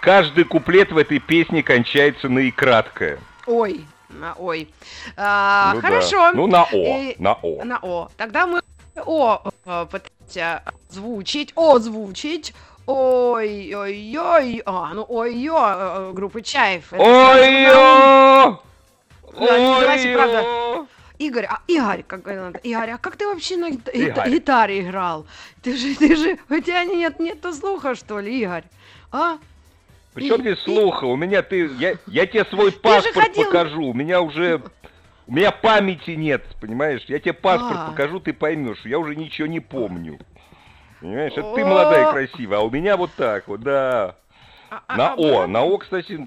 каждый 0.00 0.44
куплет 0.44 0.92
в 0.92 0.98
этой 0.98 1.18
песне 1.18 1.62
кончается 1.62 2.28
на 2.28 2.40
и 2.40 2.50
краткое. 2.50 3.18
Ой, 3.46 3.84
на 4.10 4.34
ой. 4.34 4.68
А, 5.16 5.72
Ну 5.74 5.80
да. 5.80 5.88
хорошо. 5.88 6.32
Ну, 6.32 6.46
на 6.46 6.64
О, 6.64 6.98
И- 7.00 7.16
на 7.18 7.34
О. 7.42 7.64
На 7.64 7.78
О. 7.82 8.08
Тогда 8.16 8.46
мы 8.46 8.60
О 9.04 9.42
э, 9.64 9.86
пытаемся 9.90 10.62
озвучить, 10.90 11.52
озвучить. 11.56 12.54
Ой-ой-ой. 12.86 14.62
А, 14.64 14.94
ну 14.94 15.04
ой-ой, 15.08 16.12
группы 16.12 16.40
Чаев. 16.42 16.92
Это 16.92 17.02
сразу 17.04 17.50
нам- 17.50 18.60
Ой-ё! 19.36 20.14
Правда. 20.14 20.42
Ой-ё! 20.42 20.86
Игорь, 21.18 21.46
а 21.48 21.60
Игорь, 21.66 22.02
как 22.06 22.26
Игорь, 22.62 22.90
а 22.90 22.98
как 22.98 23.16
ты 23.16 23.26
вообще 23.26 23.56
на 23.56 23.70
гита- 23.70 24.28
гитаре 24.28 24.80
играл? 24.82 25.26
Ты 25.62 25.74
же, 25.76 25.94
ты 25.96 26.14
же, 26.14 26.38
у 26.50 26.60
тебя 26.60 26.84
нет, 26.84 27.18
нету 27.18 27.52
слуха, 27.54 27.94
что 27.94 28.20
ли, 28.20 28.38
Игорь? 28.42 28.64
А? 29.12 29.38
Причем 30.12 30.42
здесь 30.42 30.58
слуха? 30.60 31.04
У 31.06 31.16
меня 31.16 31.42
ты, 31.42 31.70
я, 31.78 31.94
я 32.06 32.26
тебе 32.26 32.44
свой 32.44 32.70
паспорт 32.82 33.14
ходил- 33.14 33.44
покажу. 33.44 33.82
У 33.84 33.94
меня 33.94 34.20
уже, 34.20 34.62
у 35.26 35.32
меня 35.32 35.50
памяти 35.52 36.10
нет, 36.12 36.44
понимаешь? 36.60 37.02
Я 37.08 37.18
тебе 37.18 37.32
паспорт 37.32 37.78
А. 37.78 37.90
покажу, 37.90 38.20
ты 38.20 38.32
поймешь. 38.34 38.84
Я 38.84 38.98
уже 38.98 39.16
ничего 39.16 39.46
не 39.48 39.60
помню. 39.60 40.18
Понимаешь? 41.00 41.32
Это 41.32 41.52
ты 41.54 41.64
молодая 41.64 42.08
и 42.08 42.12
красивая, 42.12 42.58
а 42.58 42.62
у 42.62 42.70
меня 42.70 42.96
вот 42.96 43.10
так 43.16 43.46
вот, 43.48 43.60
да. 43.60 44.16
А- 44.70 44.82
а- 44.86 44.96
На 44.96 45.12
а 45.12 45.14
О, 45.16 45.46
на 45.46 45.62
О, 45.62 45.78
кстати, 45.78 46.26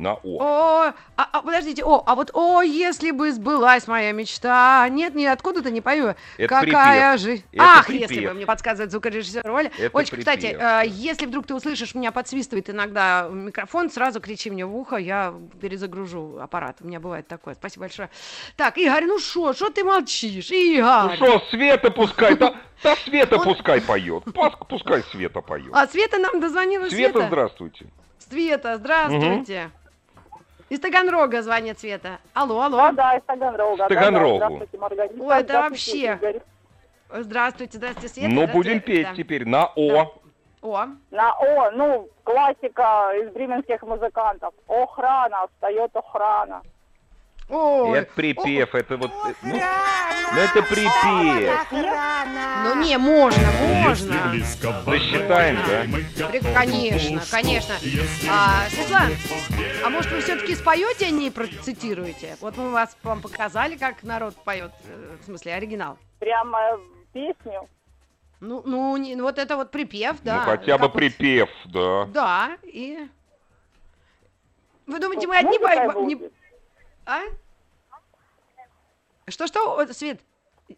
на 0.00 0.14
О. 0.14 0.38
О, 0.40 0.92
а, 1.16 1.28
а, 1.32 1.42
подождите, 1.42 1.84
о, 1.84 2.02
а 2.06 2.14
вот 2.14 2.30
о, 2.34 2.62
если 2.62 3.10
бы 3.10 3.30
сбылась 3.32 3.86
моя 3.86 4.12
мечта. 4.12 4.88
Нет, 4.88 5.14
нет, 5.14 5.32
откуда-то 5.32 5.70
не 5.70 5.80
пою. 5.80 6.14
Это 6.38 6.48
Какая 6.48 7.18
же. 7.18 7.34
Это 7.52 7.62
Ах, 7.62 7.86
припев. 7.86 8.10
если 8.10 8.26
бы 8.26 8.34
мне 8.34 8.46
подсказывает 8.46 8.90
звукорежиссер 8.90 9.48
Оля. 9.50 9.70
Это 9.78 9.96
Олечка, 9.96 10.16
кстати, 10.16 10.46
припев. 10.48 10.60
э, 10.60 10.82
если 10.86 11.26
вдруг 11.26 11.46
ты 11.46 11.54
услышишь, 11.54 11.94
меня 11.94 12.12
подсвистывает 12.12 12.70
иногда 12.70 13.28
микрофон, 13.30 13.90
сразу 13.90 14.20
кричи 14.20 14.50
мне 14.50 14.64
в 14.64 14.74
ухо, 14.74 14.96
я 14.96 15.34
перезагружу 15.60 16.38
аппарат. 16.40 16.78
У 16.80 16.86
меня 16.86 16.98
бывает 17.00 17.28
такое. 17.28 17.54
Спасибо 17.54 17.84
большое. 17.84 18.08
Так, 18.56 18.78
Игорь, 18.78 19.04
ну 19.04 19.18
что, 19.18 19.52
что 19.52 19.70
ты 19.70 19.84
молчишь? 19.84 20.50
Игорь! 20.50 21.10
Ну 21.10 21.16
что, 21.16 21.40
Света 21.50 21.90
пускай, 21.90 22.36
да, 22.36 22.54
да 22.82 22.96
Света 22.96 23.36
Он- 23.36 23.44
пускай 23.44 23.80
поет. 23.80 24.24
Пускай 24.68 25.02
Света 25.10 25.42
поет. 25.42 25.70
А 25.72 25.86
Света 25.86 26.18
нам 26.18 26.40
дозвонилась. 26.40 26.90
Света, 26.90 27.26
здравствуйте. 27.26 27.86
Света, 28.30 28.76
здравствуйте. 28.78 29.70
Из 30.70 30.78
Таганрога 30.78 31.42
звонит 31.42 31.80
Света. 31.80 32.20
Алло, 32.32 32.62
алло. 32.62 32.76
Да, 32.76 32.92
да, 32.92 33.16
из 33.16 33.22
Таганрога. 33.24 33.84
С 33.84 33.88
Таганрогу. 33.88 34.38
Да, 34.38 34.48
да, 34.48 34.54
Здравствуйте, 34.54 34.78
Маргарита. 34.78 35.22
Ой, 35.22 35.34
это 35.34 35.44
Здравствуйте, 35.44 36.10
вообще. 36.10 36.28
Игорь. 36.28 36.42
Здравствуйте, 37.12 37.78
здравствуйте, 37.78 38.08
Света. 38.08 38.28
Ну, 38.28 38.34
здравствуйте, 38.42 38.70
будем 38.70 38.80
петь 38.80 39.08
да. 39.08 39.14
теперь 39.16 39.48
на 39.48 39.66
О. 39.74 40.14
О, 40.62 40.86
На 41.10 41.32
О, 41.32 41.70
ну, 41.72 42.08
классика 42.22 43.12
из 43.16 43.32
бременских 43.32 43.82
музыкантов. 43.82 44.54
Охрана, 44.68 45.46
встает 45.54 45.90
охрана. 45.96 46.62
Ой. 47.50 47.98
Это 47.98 48.12
припев, 48.14 48.74
это 48.74 48.96
вот... 48.96 49.10
э, 49.10 49.34
Ну, 49.42 49.54
ну, 50.32 50.40
это 50.40 50.62
припев. 50.62 51.66
Ну 52.64 52.82
не, 52.82 52.96
можно, 52.98 53.42
можно. 53.60 54.32
Засчитаем, 54.84 55.56
да? 55.66 56.28
При- 56.28 56.40
Конечно, 56.54 57.22
конечно. 57.30 57.74
А, 58.30 58.68
Светлана, 58.70 59.10
а 59.84 59.90
может 59.90 60.10
вы 60.12 60.20
все-таки 60.20 60.54
споете, 60.54 61.06
а 61.06 61.10
не 61.10 61.30
процитируете? 61.30 62.36
Вот 62.40 62.56
мы 62.56 62.70
вас 62.70 62.96
вам 63.02 63.20
показали, 63.22 63.76
как 63.76 64.02
народ 64.02 64.34
поет, 64.44 64.72
э, 64.86 65.16
в 65.20 65.24
смысле 65.24 65.54
оригинал. 65.54 65.98
Прямо 66.18 66.78
песню. 67.12 67.68
Ну, 68.40 68.62
ну, 68.64 68.96
не- 68.96 69.16
ну, 69.16 69.24
вот 69.24 69.38
это 69.38 69.56
вот 69.56 69.70
припев, 69.70 70.16
да. 70.22 70.36
Ну, 70.36 70.42
хотя 70.42 70.78
бы 70.78 70.84
Как 70.86 70.94
вот- 70.94 70.98
припев, 70.98 71.48
да. 71.66 72.04
Да, 72.06 72.50
и... 72.62 73.06
Вы 74.86 74.98
думаете, 74.98 75.26
мы 75.26 75.34
Ну, 75.34 75.48
одни... 75.48 75.58
музыка 75.58 76.00
не-. 76.00 76.30
А? 77.06 77.20
Что-что? 79.28 79.84
Свет, 79.92 80.20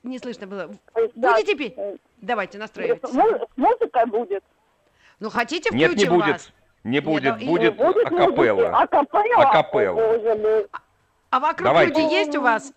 не 0.03 0.19
слышно 0.19 0.47
было. 0.47 0.71
Да, 1.15 1.33
Будете 1.35 1.57
петь? 1.57 1.75
э, 1.77 1.97
Давайте, 2.19 2.59
настраивайтесь. 2.59 3.13
му- 3.13 3.49
Музыка 3.57 4.07
будет. 4.07 4.45
Ну, 5.21 5.31
хотите, 5.31 5.71
Нет, 5.75 5.91
включим 5.93 6.11
не 6.13 6.17
будет. 6.19 6.33
вас? 6.33 6.53
Не 6.85 7.01
будет, 7.01 7.41
и- 7.41 7.47
будет 7.47 7.77
будет 7.77 8.07
акапелла. 8.07 8.77
Акапелла? 8.79 9.43
Акапелла. 9.49 10.01
О, 10.03 10.19
боже 10.19 10.35
мой. 10.37 10.67
А 11.31 11.41
вокруг 11.41 11.65
Давайте. 11.65 12.01
люди 12.01 12.13
есть 12.13 12.37
у 12.37 12.43
вас? 12.43 12.73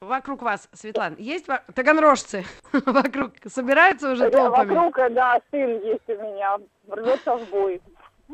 Вокруг 0.00 0.42
вас, 0.42 0.68
Светлана, 0.72 1.16
есть 1.18 1.48
во- 1.48 1.62
таганрожцы 1.74 2.44
вокруг 2.72 3.32
собираются 3.46 4.12
уже 4.12 4.30
толпами? 4.30 4.74
Вокруг, 4.74 5.12
да, 5.12 5.40
сын 5.50 5.80
есть 5.82 6.08
у 6.08 6.12
меня. 6.12 6.58
Рвется 6.88 7.36
в 7.36 7.48
бой. 7.50 7.80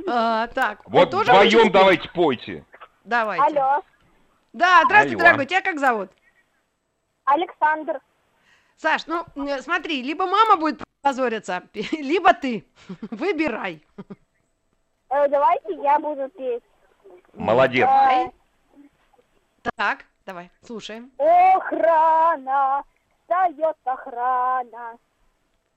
А, 0.09 0.47
так, 0.49 0.81
Вот 0.89 1.13
вдвоем 1.15 1.71
давайте 1.73 2.09
пойте. 2.15 2.65
Давайте. 3.05 3.43
Алло, 3.45 3.83
Да, 4.52 4.83
здравствуй, 4.85 5.14
Алло. 5.14 5.25
дорогой, 5.25 5.47
тебя 5.47 5.61
как 5.62 5.78
зовут? 5.78 6.11
Александр. 7.25 8.00
Саш, 8.76 9.07
ну 9.07 9.25
э, 9.37 9.61
смотри, 9.61 10.02
либо 10.02 10.26
мама 10.26 10.57
будет 10.57 10.83
позориться, 11.02 11.62
либо 11.92 12.33
ты. 12.35 12.64
Выбирай. 13.11 13.85
Э, 15.11 15.28
давайте 15.28 15.75
я 15.83 15.99
буду 15.99 16.28
петь. 16.30 16.62
Молодец. 17.35 17.87
Давай. 17.87 18.33
Так, 19.76 20.04
давай, 20.26 20.50
слушаем. 20.62 21.12
Охрана, 21.19 22.83
встает 23.23 23.76
охрана. 23.85 24.99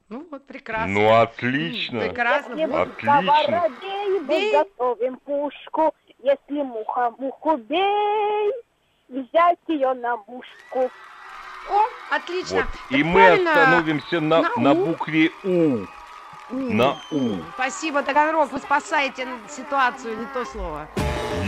Ну 0.10 0.28
вот, 0.30 0.46
прекрасно. 0.46 0.94
Ну, 0.94 1.14
отлично. 1.14 2.02
Прекрасно. 2.02 2.54
Если 2.54 2.74
Отлично. 2.74 3.70
Бей. 4.28 4.54
мы 4.54 4.64
готовим 4.64 5.18
пушку. 5.18 5.94
Если 6.24 6.62
муха 6.62 7.12
муху 7.18 7.58
бей, 7.58 8.52
взять 9.10 9.60
ее 9.68 9.94
на 9.94 10.16
мушку. 10.16 10.90
О, 11.70 12.16
отлично. 12.16 12.58
Вот. 12.58 12.66
Так 12.66 12.92
И 12.92 13.04
мы 13.04 13.32
остановимся 13.32 14.22
на, 14.22 14.42
на 14.42 14.50
на 14.58 14.72
«у». 14.72 14.86
букве 14.86 15.32
У. 15.44 15.50
М, 15.50 15.88
на 16.50 16.96
«у». 17.12 17.40
Спасибо, 17.56 18.04
Таганрог, 18.04 18.54
вы 18.54 18.60
спасаете 18.60 19.28
ситуацию, 19.50 20.18
не 20.18 20.26
то 20.28 20.46
слово. 20.46 20.88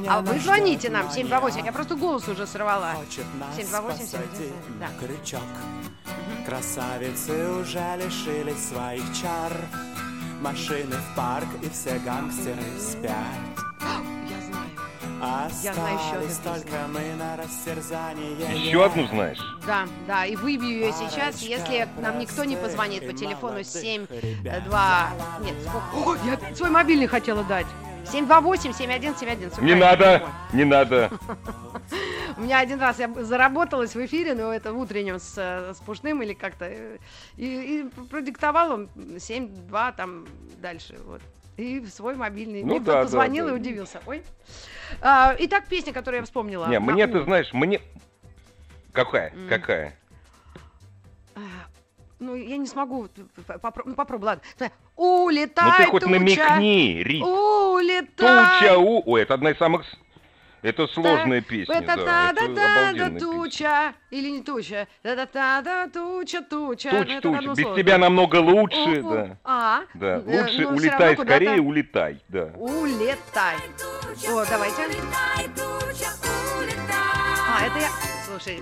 А 0.10 0.22
вы 0.22 0.38
звоните 0.40 0.90
нам 0.90 1.10
728. 1.10 1.66
Я 1.66 1.72
просто 1.72 1.96
голос 1.96 2.28
уже 2.28 2.46
сорвала. 2.46 2.96
728 3.10 4.06
791. 4.06 4.54
Да. 4.82 4.88
крючок. 5.00 5.42
Красавицы 6.46 7.50
уже 7.52 7.84
лишились 8.04 8.68
своих 8.68 9.04
чар. 9.16 9.54
Машины 10.42 10.96
в 10.96 11.16
парк 11.16 11.48
и 11.62 11.70
все 11.70 11.98
гангстеры 12.00 12.64
спят. 12.80 13.51
Я 15.22 15.74
знаю. 15.74 15.96
Остались 15.98 16.38
только 16.38 16.88
мы 16.88 17.14
на 17.16 17.38
растерзание. 17.38 18.32
Еще 18.56 18.84
одну 18.84 19.06
знаешь? 19.08 19.40
Да, 19.68 19.88
да, 20.08 20.26
и 20.26 20.36
выбью 20.36 20.70
ее 20.70 20.92
сейчас, 20.94 21.42
если 21.42 21.88
нам 22.00 22.18
никто 22.20 22.44
не 22.44 22.56
позвонит 22.56 23.06
по 23.08 23.14
телефону 23.14 23.64
7 23.64 24.08
2... 24.66 25.10
Нет, 25.42 25.56
сколько? 25.68 26.10
О, 26.10 26.16
я 26.26 26.56
свой 26.56 26.70
мобильный 26.72 27.08
хотела 27.08 27.44
дать. 27.44 27.68
728 28.12 28.74
7171. 28.74 29.64
Не 29.66 29.76
надо, 29.76 30.24
не 30.54 30.64
надо. 30.66 31.12
У 32.38 32.42
меня 32.42 32.60
один 32.60 32.80
раз 32.82 32.98
я 32.98 33.08
заработалась 33.24 33.94
в 33.94 34.06
эфире, 34.06 34.34
но 34.34 34.52
это 34.52 34.74
в 34.74 34.80
утреннем 34.80 35.20
с, 35.20 35.36
э, 35.38 35.74
с 35.76 35.78
Пушным 35.78 36.24
или 36.24 36.34
как-то. 36.34 36.66
э, 36.66 36.98
И, 37.38 37.46
и 37.46 37.84
продиктовал 38.10 38.72
он 38.72 38.90
7-2 38.96 39.94
там 39.96 40.26
дальше. 40.62 40.98
Вот. 41.06 41.22
И 41.62 41.80
в 41.80 41.90
свой 41.90 42.16
мобильный. 42.16 42.64
Ну 42.64 42.70
Мне 42.70 42.80
да, 42.80 43.02
кто-то 43.04 43.12
да, 43.12 43.18
да. 43.46 43.52
и 43.52 43.54
удивился. 43.54 44.02
Ой. 44.08 44.24
А, 45.00 45.36
итак, 45.38 45.68
песня, 45.68 45.94
которую 45.94 46.22
я 46.22 46.26
вспомнила. 46.26 46.66
Не, 46.66 46.80
мне, 46.80 47.06
ты 47.06 47.22
знаешь, 47.24 47.54
мне... 47.54 47.80
Какая? 48.92 49.32
М. 49.32 49.48
Какая? 49.48 49.96
А, 51.36 51.40
Ну, 52.20 52.34
я 52.36 52.58
не 52.58 52.66
смогу. 52.66 53.08
попро- 53.48 53.84
ну, 53.86 53.94
попробуй, 53.94 54.26
ладно. 54.26 54.44
Улетай, 54.96 55.66
Ну 55.66 55.72
ты 55.78 55.86
хоть 55.92 56.04
туча, 56.04 56.12
намекни, 56.14 57.04
Рит. 57.04 57.24
Улетай. 57.24 58.60
Туча 58.60 58.78
у... 58.80 59.04
Ой, 59.06 59.22
это 59.22 59.36
одна 59.36 59.52
из 59.52 59.58
самых... 59.58 59.86
Это 60.62 60.88
сложная 60.88 61.42
песня, 61.42 61.76
Это 61.76 61.96
да. 61.96 62.34
да 62.34 62.48
да 62.48 62.94
да 62.94 63.10
песня. 63.10 63.20
туча. 63.20 63.94
Или 64.12 64.30
не 64.30 64.44
туча. 64.44 64.88
Да 65.04 65.16
да 65.16 65.28
да 65.34 65.62
да 65.62 65.88
туча, 65.88 66.42
туча. 66.42 66.90
Ну, 66.92 67.00
Туч, 67.04 67.10
это 67.14 67.22
туч, 67.32 67.46
без 67.58 67.76
тебя 67.76 67.98
намного 67.98 68.36
лучше, 68.38 69.02
да. 69.02 69.38
А, 69.44 69.82
Да, 69.96 70.22
э, 70.26 70.42
лучше 70.44 70.62
ну, 70.62 70.76
улетай 70.76 71.18
скорее, 71.18 71.62
улетай, 71.62 72.22
да. 72.28 72.52
Улетай. 72.58 73.56
О, 74.30 74.46
давайте. 74.48 74.84
А, 77.50 77.66
это 77.66 77.80
я... 77.80 77.90
Слушай, 78.28 78.62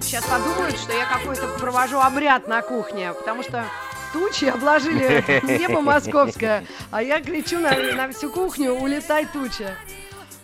сейчас 0.00 0.24
подумают, 0.26 0.76
что 0.76 0.92
я 0.92 1.06
какой-то 1.06 1.46
провожу 1.58 1.98
обряд 2.00 2.48
на 2.48 2.62
кухне, 2.62 3.12
потому 3.12 3.42
что 3.42 3.64
тучи 4.12 4.46
обложили 4.46 5.24
небо 5.58 5.80
московское, 5.80 6.64
а 6.90 7.02
я 7.02 7.20
кричу 7.20 7.58
на, 7.60 7.70
на 7.94 8.08
всю 8.12 8.30
кухню 8.30 8.72
«Улетай, 8.72 9.26
туча!» 9.26 9.76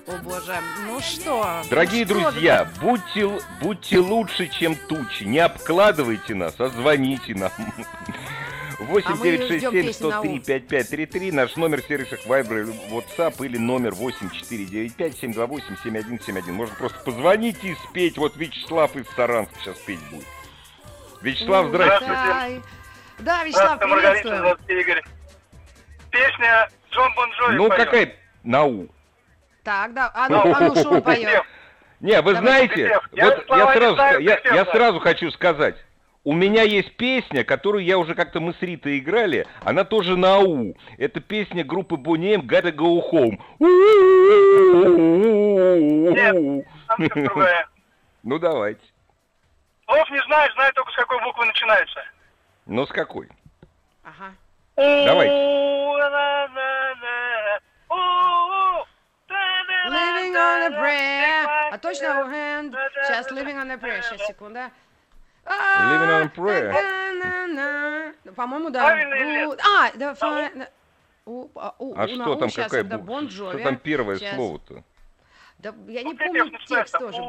О 0.06 0.16
боже, 0.22 0.56
ну 0.86 1.00
что? 1.00 1.62
Дорогие 1.70 2.04
ну 2.06 2.14
что, 2.20 2.30
друзья, 2.30 2.68
будьте, 2.80 3.20
л- 3.20 3.40
будьте 3.60 3.98
лучше, 3.98 4.48
чем 4.48 4.74
тучи. 4.74 5.24
Не 5.24 5.38
обкладывайте 5.38 6.34
нас, 6.34 6.54
а 6.58 6.68
звоните 6.68 7.34
нам. 7.34 7.52
8 8.80 9.12
А 9.12 9.14
мы 9.14 9.22
9 9.24 9.40
6 9.46 9.58
ждем 9.58 9.70
7 9.70 9.82
песню 9.86 10.08
на 10.08 10.12
103 10.18 10.30
«У». 10.30 10.32
5533, 10.42 11.32
наш 11.32 11.54
номер 11.56 11.82
в 11.82 11.86
сервисах 11.86 12.26
Viber 12.26 12.62
или 12.62 12.72
WhatsApp 12.90 13.44
или 13.46 13.56
номер 13.58 13.94
8495 13.94 15.18
728 15.18 15.76
7171. 15.84 16.52
Можно 16.54 16.74
просто 16.74 16.98
позвонить 17.04 17.62
и 17.62 17.74
спеть. 17.88 18.18
Вот 18.18 18.36
Вячеслав 18.36 18.96
из 18.96 19.06
Саранска 19.14 19.54
сейчас 19.60 19.76
петь 19.78 20.00
будет. 20.10 20.26
Вячеслав, 21.22 21.68
здрасте. 21.68 22.04
Улетай. 22.06 22.62
Да, 23.20 23.44
Вячеслав, 23.44 23.76
Здравствуйте, 23.76 23.86
Маргарита, 23.94 24.36
здравствуйте, 24.38 24.80
Игорь. 24.80 25.02
Песня 26.10 26.68
Джон 26.90 27.14
Бон 27.14 27.30
Джови 27.30 27.56
Ну, 27.56 27.68
поет. 27.68 27.84
какая? 27.84 28.16
Нау. 28.42 28.88
Так, 29.62 29.94
да, 29.94 30.10
а 30.14 30.28
ну, 30.28 30.54
а 30.54 30.60
ну 30.60 30.74
что 30.74 30.90
он 30.90 31.02
поет? 31.02 31.42
Не, 32.00 32.20
вы 32.20 32.34
знаете, 32.34 33.00
вот 33.12 33.44
я 33.48 33.72
сразу, 33.74 34.20
я, 34.20 34.40
я 34.44 34.64
сразу 34.66 34.98
хочу 34.98 35.30
сказать. 35.30 35.76
У 36.24 36.32
меня 36.34 36.62
есть 36.62 36.96
песня, 36.96 37.42
которую 37.42 37.84
я 37.84 37.98
уже 37.98 38.14
как-то 38.14 38.40
мы 38.40 38.54
с 38.54 38.62
Ритой 38.62 38.98
играли, 38.98 39.46
она 39.62 39.84
тоже 39.84 40.16
на 40.16 40.38
У. 40.38 40.74
Это 40.98 41.20
песня 41.20 41.64
группы 41.64 41.96
Bonnie 41.96 42.34
M 42.34 42.42
Gotta 42.42 42.72
Go 42.72 43.02
Home. 43.10 43.38
Ну 48.24 48.38
давайте. 48.38 48.80
Слов 49.84 50.08
не 50.12 50.22
знаю, 50.26 50.52
знаю 50.52 50.72
только 50.74 50.92
с 50.92 50.94
какой 50.94 51.20
буквы 51.24 51.44
начинается. 51.44 52.04
Ну 52.66 52.86
с 52.86 52.90
какой? 52.90 53.28
Ага. 54.04 54.32
Давайте. 54.76 55.34
Living 59.86 60.34
on 60.34 60.62
a 60.62 60.70
prayer. 60.80 61.46
А 61.72 61.78
точно 61.78 62.06
hand? 62.30 62.74
Сейчас 63.04 63.30
living 63.30 63.56
on 63.56 63.70
a 63.70 63.78
prayer. 63.78 64.02
Сейчас, 64.02 64.26
секунда. 64.26 64.70
Living 65.44 66.08
on 66.08 66.22
a 66.22 66.28
prayer. 66.34 66.72
По-моему, 68.34 68.70
да. 68.70 68.86
А, 68.88 69.90
да, 69.94 70.16
а, 70.20 71.74
А 71.96 72.08
что 72.08 72.34
там, 72.36 72.50
какая 72.50 72.84
буква? 72.84 73.28
Что 73.30 73.58
там 73.58 73.76
первое 73.76 74.18
слово-то? 74.18 74.84
Да, 75.58 75.74
я 75.86 76.02
не 76.02 76.14
помню 76.14 76.50
текст 76.66 76.98
тоже. 76.98 77.22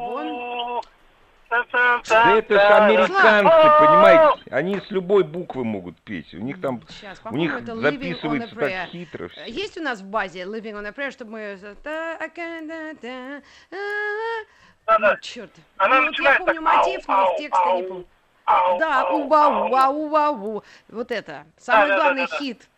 Да 2.08 2.36
это 2.36 2.54
же 2.54 2.60
американцы, 2.60 3.52
понимаете? 3.80 4.42
Они 4.50 4.80
с 4.80 4.90
любой 4.90 5.24
буквы 5.24 5.64
могут 5.64 5.96
петь. 6.02 6.32
У 6.34 6.38
них 6.38 6.60
там, 6.60 6.82
Сейчас, 6.88 7.20
у 7.24 7.36
них 7.36 7.52
записывается 7.64 8.54
так 8.56 8.88
хитро. 8.90 9.28
всё. 9.28 9.44
Есть 9.44 9.78
у 9.78 9.82
нас 9.82 10.00
в 10.00 10.04
базе 10.06 10.42
Living 10.42 10.74
on 10.74 10.86
a 10.86 10.90
Prayer, 10.90 11.10
чтобы 11.10 11.32
мы... 11.32 11.58
та- 11.82 12.16
а- 12.18 12.24
а- 12.24 13.40
Да-да. 14.86 15.12
Ну, 15.12 15.16
черт. 15.20 15.50
Она 15.78 16.00
Ну, 16.00 16.06
вот 16.06 16.18
я 16.18 16.34
помню 16.36 16.54
так, 16.54 16.62
мотив, 16.62 17.08
но 17.08 17.14
ау, 17.14 17.38
текста 17.38 17.72
не 17.76 17.82
помню. 17.84 18.06
Да, 18.78 19.00
ау, 19.08 19.22
убау, 19.24 19.52
ау. 19.52 19.68
вау, 19.70 20.08
вау. 20.08 20.64
Вот 20.88 21.10
это. 21.10 21.46
Самый 21.56 21.96
главный 21.96 22.26
хит. 22.26 22.68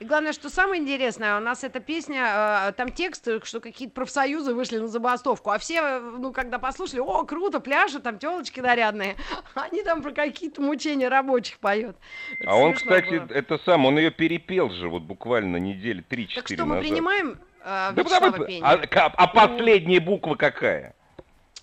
И 0.00 0.04
главное, 0.06 0.32
что 0.32 0.48
самое 0.48 0.80
интересное, 0.80 1.36
у 1.36 1.40
нас 1.40 1.62
эта 1.62 1.78
песня, 1.78 2.68
э, 2.68 2.72
там 2.72 2.90
текст, 2.90 3.28
э, 3.28 3.38
что 3.44 3.60
какие-то 3.60 3.92
профсоюзы 3.92 4.54
вышли 4.54 4.78
на 4.78 4.88
забастовку, 4.88 5.50
а 5.50 5.58
все, 5.58 5.74
э, 5.82 6.00
ну, 6.00 6.32
когда 6.32 6.58
послушали, 6.58 7.00
о, 7.00 7.24
круто, 7.24 7.60
пляжи, 7.60 8.00
там 8.00 8.18
телочки 8.18 8.60
нарядные, 8.60 9.16
они 9.54 9.82
там 9.82 10.00
про 10.02 10.12
какие-то 10.12 10.62
мучения 10.62 11.08
рабочих 11.08 11.58
поют. 11.58 11.96
Это 12.38 12.50
А 12.50 12.56
он, 12.56 12.72
кстати, 12.72 13.18
было. 13.18 13.28
это 13.36 13.58
сам, 13.58 13.84
он 13.84 13.98
ее 13.98 14.10
перепел 14.10 14.70
же 14.70 14.88
вот 14.88 15.02
буквально 15.02 15.58
недели 15.58 16.02
3-4 16.02 16.34
Так 16.34 16.48
что 16.48 16.64
мы 16.64 16.76
назад. 16.76 16.88
принимаем 16.88 17.38
э, 17.62 17.90
Да 17.92 18.02
Вячеслава 18.02 18.46
пение? 18.46 18.64
а, 18.64 19.12
а 19.14 19.26
последняя 19.26 20.00
буква 20.00 20.34
какая? 20.34 20.94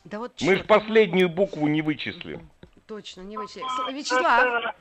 Да 0.06 0.20
вот 0.20 0.40
Мы 0.42 0.58
же 0.58 0.64
последнюю 0.64 1.28
букву 1.30 1.68
не 1.68 1.82
вычислим. 1.82 2.48
Точно, 2.86 3.22
не 3.22 3.36
вычли. 3.36 3.62
С- 3.62 3.92
Вячеслав, 3.92 4.76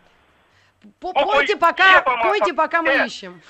пойте 1.01 1.57
пока, 1.57 2.01
пойте 2.03 2.55
пока 2.55 2.83
мы 2.83 2.91
Э. 2.91 3.07
ищем. 3.07 3.43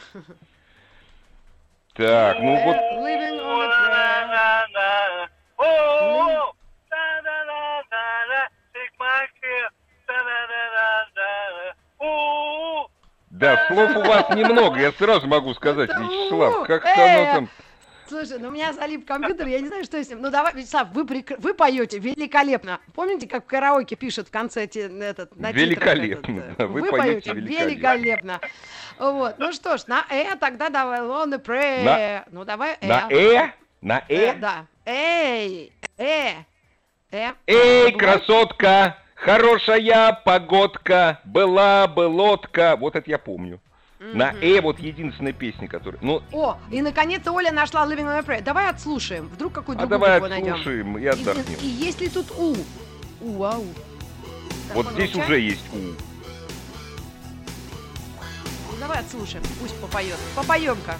Так, 1.94 2.38
ну 2.40 2.62
вот, 2.64 2.76
Living 2.76 3.40
on 3.40 3.62
a 3.62 3.68
prayer. 3.68 4.06
Да, 13.36 13.66
слов 13.68 13.94
у 13.96 14.00
вас 14.00 14.30
немного, 14.30 14.80
я 14.80 14.92
сразу 14.92 15.26
могу 15.26 15.52
сказать, 15.52 15.90
Вячеслав, 15.90 16.66
как-то 16.66 16.88
э. 16.88 17.22
оно 17.22 17.32
там... 17.34 17.48
Слушай, 18.08 18.38
ну 18.38 18.48
у 18.48 18.50
меня 18.52 18.72
залип 18.72 19.06
компьютер, 19.06 19.46
я 19.48 19.60
не 19.60 19.66
знаю, 19.68 19.84
что 19.84 20.02
с 20.02 20.08
ним. 20.08 20.20
Ну 20.22 20.30
давай, 20.30 20.54
Вячеслав, 20.54 20.88
вы, 20.92 21.02
прек- 21.04 21.36
вы 21.38 21.54
поете 21.54 21.98
великолепно. 21.98 22.80
Помните, 22.94 23.26
как 23.26 23.44
в 23.44 23.46
караоке 23.46 23.96
пишут 23.96 24.28
в 24.28 24.30
конце 24.30 24.66
те- 24.66 24.88
этот, 25.00 25.36
на 25.36 25.50
Великолепно, 25.52 26.40
этот, 26.40 26.56
да, 26.58 26.66
вы 26.66 26.82
вы 26.82 26.90
поете 26.90 27.30
поете 27.30 27.32
великолепно. 27.32 27.64
великолепно. 27.64 28.40
Вот, 28.98 29.38
ну 29.38 29.52
что 29.52 29.76
ж, 29.76 29.86
на 29.88 30.04
«э» 30.10 30.36
тогда 30.36 30.68
давай, 30.68 31.00
on 31.00 31.32
the 31.32 31.42
prayer. 31.42 31.84
На- 31.84 32.24
Ну 32.30 32.44
давай 32.44 32.76
«э». 32.80 32.86
На 32.86 33.06
«э», 33.10 33.50
на 33.80 34.04
«Э», 34.08 34.14
«э». 34.16 34.34
Да. 34.34 34.66
Эй, 34.84 35.72
«э», 35.98 36.32
«э». 37.10 37.32
Эй, 37.46 37.92
красотка, 37.92 38.98
хорошая 39.14 40.12
погодка, 40.24 41.20
была 41.24 41.86
бы 41.88 42.06
лодка. 42.06 42.76
Вот 42.78 42.94
это 42.96 43.10
я 43.10 43.18
помню. 43.18 43.60
На 43.98 44.35
«э» 44.42 44.61
вот 44.61 44.78
единственная 44.78 45.32
песня, 45.32 45.68
которая... 45.68 45.98
Ну, 46.02 46.22
О, 46.32 46.59
и 46.70 46.82
наконец-то 46.82 47.32
Оля 47.32 47.50
нашла 47.50 47.87
Living 47.87 48.04
on 48.04 48.18
a 48.18 48.20
Prayer. 48.20 48.42
Давай 48.42 48.68
отслушаем. 48.68 49.26
Вдруг 49.28 49.54
какую-то 49.54 49.85
а 49.85 49.87
другую 49.87 50.00
давай 50.00 50.20
букву 50.20 50.28
найдем. 50.35 50.52
отслушаем 50.54 50.98
и 50.98 51.02
И, 51.02 51.06
отдохнем. 51.06 51.59
и 51.62 51.66
есть 51.66 52.00
ли 52.02 52.09
тут 52.11 52.30
У? 52.37 52.54
У, 53.22 53.42
ау. 53.42 53.64
Так, 54.68 54.76
Вот 54.76 54.87
здесь 54.92 55.11
помолчать. 55.12 55.30
уже 55.30 55.40
есть 55.40 55.64
«у». 55.72 55.76
Ну, 55.76 55.94
давай 58.80 58.98
отслушаем, 59.00 59.44
пусть 59.61 59.74
попоет. 59.80 60.16
Попоем-ка. 60.35 60.96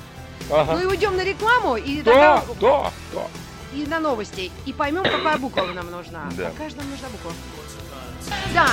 Ага. 0.51 0.73
Ну 0.75 0.83
и 0.83 0.87
уйдем 0.87 1.17
на 1.17 1.25
рекламу, 1.25 1.77
и 1.77 2.03
Да, 2.03 2.41
тогда 2.41 2.45
да, 2.61 2.93
да. 3.13 3.27
и 3.75 3.85
на 3.87 4.01
новости. 4.01 4.51
И 4.65 4.73
поймем, 4.73 5.03
какая 5.03 5.39
буква 5.39 5.67
нам 5.75 5.91
нужна. 5.91 6.29
Да. 6.37 6.51
Какая 6.51 6.71
же 6.71 6.77
нам 6.77 6.89
нужна 6.91 7.09
буква? 7.11 7.33
Да. 8.55 8.69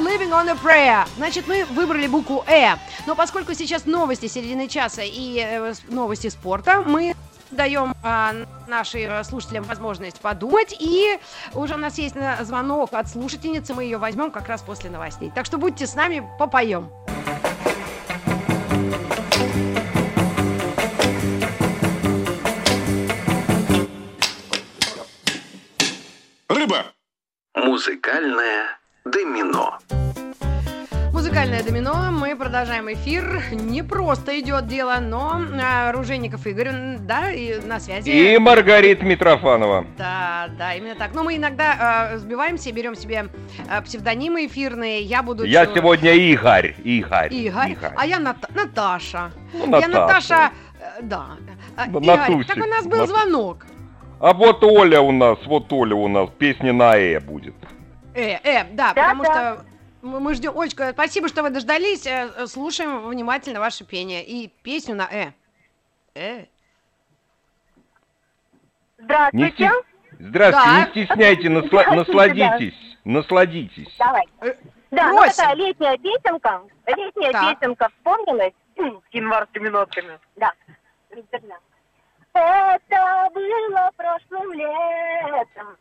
Living 0.00 0.32
on 0.32 0.48
a 0.48 0.54
prayer. 0.54 1.06
Значит, 1.16 1.46
мы 1.46 1.64
выбрали 1.64 2.06
букву 2.06 2.44
Э. 2.46 2.76
Но 3.06 3.14
поскольку 3.14 3.54
сейчас 3.54 3.86
новости 3.86 4.26
середины 4.26 4.68
часа 4.68 5.02
и 5.02 5.38
э, 5.38 5.74
новости 5.88 6.28
спорта, 6.28 6.82
мы 6.82 7.14
даем 7.50 7.94
а, 8.02 8.34
нашим 8.66 9.00
э, 9.00 9.24
слушателям 9.24 9.64
возможность 9.64 10.20
подумать. 10.20 10.74
И 10.78 11.18
уже 11.54 11.74
у 11.74 11.78
нас 11.78 11.98
есть 11.98 12.16
э, 12.16 12.44
звонок 12.44 12.92
от 12.92 13.08
слушательницы. 13.08 13.74
Мы 13.74 13.84
ее 13.84 13.98
возьмем 13.98 14.30
как 14.30 14.48
раз 14.48 14.62
после 14.62 14.90
новостей. 14.90 15.32
Так 15.34 15.46
что 15.46 15.58
будьте 15.58 15.86
с 15.86 15.94
нами, 15.94 16.28
попоем. 16.38 16.90
Музыкальное 27.54 28.77
домино. 29.10 29.78
Музыкальное 31.12 31.62
домино. 31.62 32.10
Мы 32.12 32.36
продолжаем 32.36 32.92
эфир. 32.92 33.42
Не 33.52 33.82
просто 33.82 34.38
идет 34.40 34.66
дело, 34.68 34.98
но 35.00 35.40
а, 35.60 35.90
Ружейников 35.92 36.46
Игорь, 36.46 36.70
да, 37.00 37.32
и 37.32 37.60
на 37.60 37.80
связи. 37.80 38.10
И 38.10 38.38
Маргарита 38.38 39.04
Митрофанова. 39.04 39.84
Да, 39.96 40.48
да, 40.56 40.74
именно 40.74 40.94
так. 40.94 41.14
Но 41.14 41.24
мы 41.24 41.36
иногда 41.36 42.10
э, 42.12 42.18
сбиваемся, 42.18 42.72
берем 42.72 42.94
себе 42.94 43.28
э, 43.68 43.82
псевдонимы 43.82 44.46
эфирные. 44.46 45.00
Я 45.02 45.22
буду... 45.22 45.44
Я 45.44 45.66
чё- 45.66 45.74
сегодня 45.76 46.12
Игорь. 46.12 46.76
Игорь. 46.84 47.32
Игорь, 47.34 47.76
а 47.96 48.06
я 48.06 48.18
Ната- 48.18 48.50
Наташа. 48.54 49.32
Ну, 49.54 49.80
Я 49.80 49.88
Наташа, 49.88 50.50
э, 50.80 51.02
да. 51.02 51.26
Ну, 51.88 51.98
Игорь, 52.00 52.16
Натусик, 52.16 52.46
так 52.54 52.64
у 52.64 52.68
нас 52.68 52.86
был 52.86 52.98
Нат- 52.98 53.08
звонок. 53.08 53.66
А 54.20 54.32
вот 54.34 54.62
Оля 54.62 55.00
у 55.00 55.12
нас, 55.12 55.38
вот 55.46 55.72
Оля 55.72 55.94
у 55.94 56.08
нас, 56.08 56.28
песня 56.38 56.72
на 56.72 56.96
Э 56.96 57.18
будет. 57.20 57.54
Э, 58.18 58.40
э, 58.42 58.64
да, 58.72 58.92
Да, 58.94 59.02
потому 59.14 59.22
да. 59.24 59.30
что 59.56 59.64
мы 60.02 60.20
мы 60.20 60.34
ждем. 60.34 60.58
Олечка, 60.58 60.90
спасибо, 60.92 61.28
что 61.28 61.42
вы 61.42 61.50
дождались. 61.50 62.06
Э, 62.06 62.30
э, 62.36 62.46
Слушаем 62.46 63.06
внимательно 63.08 63.60
ваше 63.60 63.84
пение 63.84 64.24
и 64.24 64.48
песню 64.62 64.94
на 64.96 65.08
Э. 65.10 65.32
Э. 66.14 66.38
Не 68.98 69.04
Здравствуйте. 69.04 69.64
сти- 69.64 69.70
Здравствуйте, 70.20 70.74
Да. 70.74 70.84
не 71.00 71.04
стесняйте, 71.06 71.48
насла- 71.48 71.94
насладитесь, 71.94 72.96
насладитесь. 73.04 73.94
Давай. 73.98 74.24
Да, 74.90 75.10
ну 75.10 75.18
Просим. 75.18 75.36
такая 75.36 75.54
летняя 75.54 75.98
песенка. 75.98 76.62
Летняя 76.86 77.32
Так. 77.32 77.60
песенка 77.60 77.88
вспомнилась. 77.90 78.52
С 78.76 79.14
январскими 79.14 79.68
нотками. 79.68 80.18
Да. 80.36 80.52
Это 82.32 83.28
было 83.34 83.90
прошлым 83.96 84.52
летом, 84.52 85.76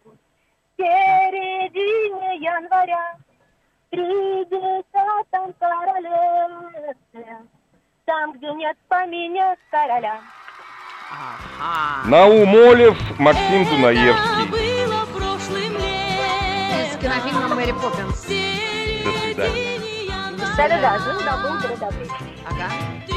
середине 0.77 2.37
января, 2.37 3.15
тридесятом 3.89 5.53
королевстве, 5.59 7.37
там, 8.05 8.33
где 8.33 8.53
нет 8.53 8.77
поминя 8.87 9.57
короля. 9.71 10.21
Ага. 11.09 12.07
Наум 12.09 12.55
Олев, 12.55 12.97
Максим 13.19 13.65
Дунаевский. 13.65 14.47
было 14.49 15.05
прошлым 15.05 15.77
Из 15.77 16.97
кинофильма 17.01 17.55
Мэри 17.55 17.71
Поппинс. 17.71 18.23
До 18.23 19.11
свидания. 19.19 19.79
Да-да-да, 20.57 20.99
жил 20.99 21.19
да 21.23 21.37
был 21.37 21.59
градобрей. 21.59 22.09
Ага. 22.45 23.16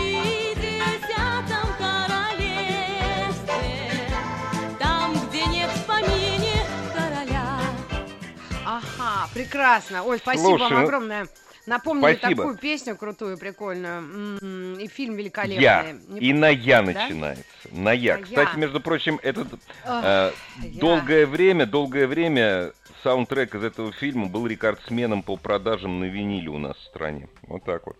Прекрасно. 9.45 10.05
Ой, 10.05 10.19
спасибо 10.19 10.49
Слушай, 10.49 10.63
вам 10.63 10.73
ну, 10.73 10.81
огромное. 10.81 11.29
Напомнили 11.67 12.17
спасибо. 12.17 12.43
такую 12.43 12.59
песню 12.59 12.97
крутую, 12.97 13.39
прикольную. 13.39 14.79
И 14.79 14.87
фильм 14.89 15.17
великолепный. 15.17 15.63
Я. 15.63 15.87
Не 16.09 16.21
И 16.21 16.33
на 16.33 16.49
Я 16.49 16.83
Да? 16.83 16.93
начинается. 16.93 17.45
На 17.71 17.93
Я. 17.93 18.17
На 18.17 18.23
Кстати, 18.23 18.51
«Я». 18.55 18.57
между 18.57 18.81
прочим, 18.81 19.21
этот 19.23 19.49
э, 19.85 20.33
«Я». 20.63 20.81
долгое 20.81 21.27
время, 21.27 21.67
долгое 21.67 22.07
время 22.07 22.73
саундтрек 23.03 23.55
из 23.55 23.63
этого 23.63 23.93
фильма 23.93 24.27
был 24.27 24.47
рекордсменом 24.47 25.23
по 25.23 25.37
продажам 25.37 26.01
на 26.01 26.05
виниле 26.05 26.49
у 26.49 26.59
нас 26.59 26.77
в 26.77 26.85
стране. 26.85 27.29
Вот 27.43 27.65
так 27.65 27.87
вот. 27.87 27.97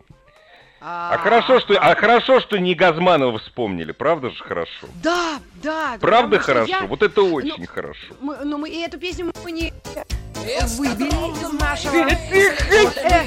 А 0.83 1.19
хорошо, 1.19 1.61
что, 1.61 1.75
а 1.79 1.95
хорошо, 1.95 2.41
что 2.41 2.59
не 2.59 2.75
Газманова 2.75 3.39
вспомнили, 3.39 3.93
правда 3.93 4.31
же 4.31 4.43
хорошо? 4.43 4.87
Да, 5.03 5.39
да. 5.63 5.99
Правда 6.01 6.39
хорошо? 6.39 6.71
я- 6.71 6.87
Вот 6.87 7.03
это 7.03 7.23
очень 7.23 7.67
хорошо. 7.67 8.15
Мы, 8.21 8.37
ну, 8.45 8.57
мы, 8.59 8.71
и 8.71 8.79
эту 8.81 8.99
песню 8.99 9.31
мы 9.45 9.53
не 9.53 9.73
выбили 10.79 11.11
из 11.43 11.53
нашего... 11.61 11.95
Э. 13.03 13.25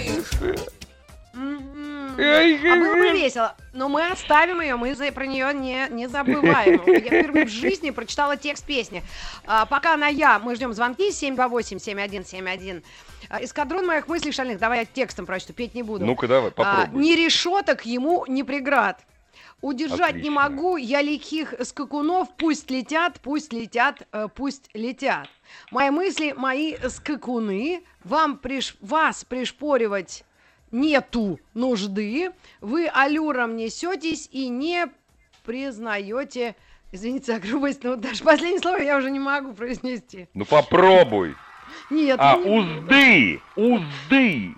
Мгм. 1.34 2.16
А 2.18 2.76
было 2.76 2.94
бы 2.96 3.10
весело. 3.12 3.56
Но 3.74 3.90
мы 3.90 4.06
оставим 4.08 4.62
ее, 4.62 4.76
мы 4.76 4.94
за- 4.94 5.12
про 5.12 5.26
нее 5.26 5.52
не, 5.54 5.88
не 5.90 6.08
забываем. 6.08 6.82
Я 6.88 7.00
впервые 7.00 7.46
в 7.46 7.50
жизни 7.50 7.90
прочитала 7.90 8.38
текст 8.38 8.66
песни. 8.66 9.04
А, 9.46 9.66
пока 9.66 9.98
на 9.98 10.08
я, 10.08 10.38
мы 10.40 10.56
ждем 10.56 10.74
звонки 10.74 11.10
728-7171. 11.10 12.84
А, 13.30 13.44
Эскадрон 13.44 13.86
моих 13.88 14.08
мыслей 14.08 14.32
шальных. 14.32 14.60
Давай 14.60 14.80
я 14.80 14.86
текстом 14.86 15.26
прочту, 15.26 15.54
петь 15.54 15.74
не 15.74 15.84
буду. 15.84 16.06
Ну-ка 16.06 16.28
давай, 16.28 16.50
А, 16.50 16.52
попробуй. 16.52 17.02
ни 17.04 17.14
решеток 17.16 17.86
ему, 17.86 18.26
ни 18.28 18.44
преград. 18.44 19.02
Удержать 19.62 20.16
не 20.16 20.30
Отлично. 20.30 20.32
могу 20.32 20.76
я 20.78 21.02
лихих 21.02 21.54
скакунов, 21.64 22.28
пусть 22.38 22.70
летят, 22.70 23.20
пусть 23.22 23.54
летят, 23.54 24.06
э, 24.12 24.28
пусть 24.36 24.70
летят. 24.74 25.30
Мои 25.72 25.90
мысли, 25.90 26.34
мои 26.36 26.76
скакуны, 26.90 27.82
вам 28.04 28.38
приш... 28.38 28.76
вас 28.82 29.24
пришпоривать 29.24 30.26
нету 30.74 31.40
нужды, 31.54 32.32
вы 32.60 32.88
аллюром 32.88 33.56
несетесь 33.56 34.28
и 34.32 34.50
не 34.50 34.88
признаете, 35.46 36.56
извините 36.92 37.34
за 37.34 37.40
грубость, 37.40 37.84
но 37.84 37.96
даже 37.96 38.24
последнее 38.24 38.60
слово 38.60 38.78
я 38.82 38.98
уже 38.98 39.12
не 39.12 39.20
могу 39.20 39.54
произнести. 39.54 40.28
Ну 40.34 40.44
попробуй. 40.46 41.36
Нет, 41.90 42.18
А, 42.20 42.36
ну 42.38 42.62
не- 42.62 42.80
узды, 42.80 43.42
узды. 43.56 44.56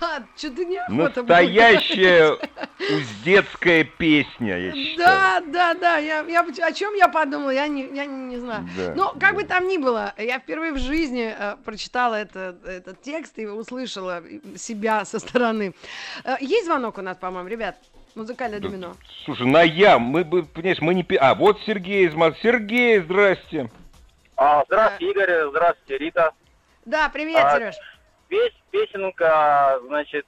Да, 0.00 0.22
что-то 0.36 0.64
неохота. 0.64 1.22
Настоящая 1.22 2.36
уздецкая 2.78 3.84
песня, 3.84 4.58
я 4.58 4.72
считаю. 4.72 4.96
Да, 4.96 5.40
да, 5.46 5.74
да, 5.74 5.96
я, 5.98 6.20
я 6.22 6.40
о 6.40 6.72
чем 6.72 6.94
я 6.94 7.08
подумала, 7.08 7.50
я 7.50 7.68
не, 7.68 7.86
я 7.94 8.06
не, 8.06 8.34
не 8.34 8.36
знаю. 8.38 8.68
Да, 8.76 8.94
Но 8.94 9.14
как 9.18 9.34
бы 9.34 9.42
да. 9.42 9.56
там 9.56 9.68
ни 9.68 9.76
было, 9.78 10.14
я 10.18 10.38
впервые 10.40 10.72
в 10.72 10.78
жизни 10.78 11.34
э, 11.36 11.56
прочитала 11.64 12.14
это, 12.16 12.56
этот 12.64 13.02
текст 13.02 13.38
и 13.38 13.46
услышала 13.46 14.22
себя 14.56 15.04
со 15.04 15.18
стороны. 15.18 15.74
Э, 16.24 16.36
есть 16.40 16.66
звонок 16.66 16.98
у 16.98 17.02
нас, 17.02 17.16
по-моему, 17.16 17.48
ребят? 17.48 17.76
Музыкальное 18.14 18.58
Да, 18.58 18.68
домино. 18.68 18.96
Слушай, 19.24 19.46
на 19.46 19.62
я, 19.62 19.98
мы 19.98 20.24
бы, 20.24 20.42
понимаешь, 20.42 20.80
мы 20.80 20.94
не... 20.94 21.04
пи- 21.04 21.16
А, 21.16 21.34
вот 21.34 21.60
Сергей 21.66 22.06
из 22.08 22.14
Москвы. 22.14 22.38
Сергей, 22.42 22.98
здрасте. 23.00 23.70
А, 24.36 24.64
здравствуйте, 24.66 25.10
Игорь, 25.12 25.50
здравствуйте, 25.50 25.98
Рита. 25.98 26.30
Да, 26.84 27.08
привет, 27.10 27.36
А, 27.44 27.54
Сереж. 27.56 27.74
Пес- 28.28 28.52
песенка, 28.70 29.78
значит, 29.86 30.26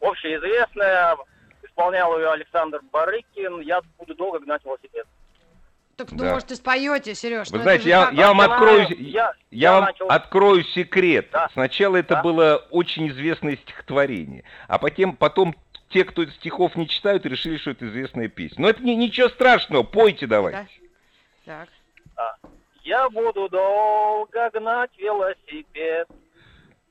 общеизвестная, 0.00 1.16
исполнял 1.62 2.18
ее 2.18 2.30
Александр 2.30 2.80
Барыкин, 2.92 3.60
я 3.60 3.80
буду 3.98 4.14
долго 4.14 4.38
гнать 4.40 4.64
велосипед. 4.64 5.06
Так, 5.96 6.12
ну, 6.12 6.18
да. 6.18 6.32
может, 6.34 6.50
и 6.52 6.54
споете, 6.54 7.14
Сереж. 7.14 7.50
Вы 7.50 7.58
знаете, 7.58 7.88
я, 7.88 8.10
я 8.12 8.28
вам 8.28 8.40
открою, 8.40 8.86
я- 8.90 8.96
я 8.98 9.32
я 9.50 9.72
вам 9.72 9.84
начал- 9.86 10.06
открою 10.08 10.62
секрет. 10.62 11.28
Да. 11.32 11.48
Сначала 11.52 11.96
это 11.96 12.14
Да. 12.16 12.22
было 12.22 12.66
очень 12.70 13.08
известное 13.08 13.56
стихотворение, 13.56 14.44
а 14.68 14.78
потом, 14.78 15.16
потом 15.16 15.54
те, 15.88 16.04
кто 16.04 16.24
стихов 16.26 16.76
не 16.76 16.86
читают, 16.88 17.26
решили, 17.26 17.56
что 17.56 17.70
это 17.72 17.88
известная 17.88 18.28
песня. 18.28 18.62
Но 18.62 18.68
это 18.70 18.80
не, 18.82 18.94
ничего 18.94 19.28
страшного, 19.28 19.82
пойте 19.82 20.26
давайте. 20.28 20.68
Так. 21.44 21.68
Я 22.84 23.08
буду 23.10 23.48
долго 23.48 24.50
гнать 24.50 24.90
велосипед, 24.98 26.08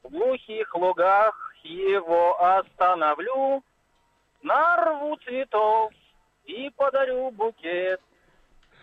в 0.07 0.11
глухих 0.11 0.73
лугах 0.75 1.35
его 1.63 2.41
остановлю, 2.41 3.63
нарву 4.41 5.17
цветов 5.17 5.91
и 6.45 6.69
подарю 6.75 7.31
букет 7.31 7.99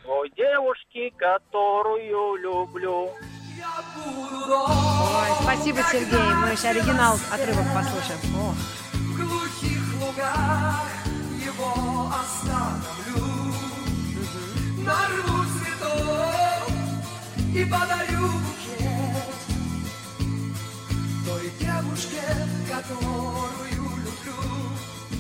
той 0.05 0.31
девушке, 0.37 1.11
которую 1.17 2.37
люблю. 2.37 3.11
Ой, 4.47 5.29
спасибо, 5.43 5.79
Сергей. 5.91 6.35
Мы 6.43 6.49
еще 6.49 6.69
оригинал 6.69 7.17
отрывок 7.33 7.65
послушаем. 7.75 8.21
О. 8.37 8.55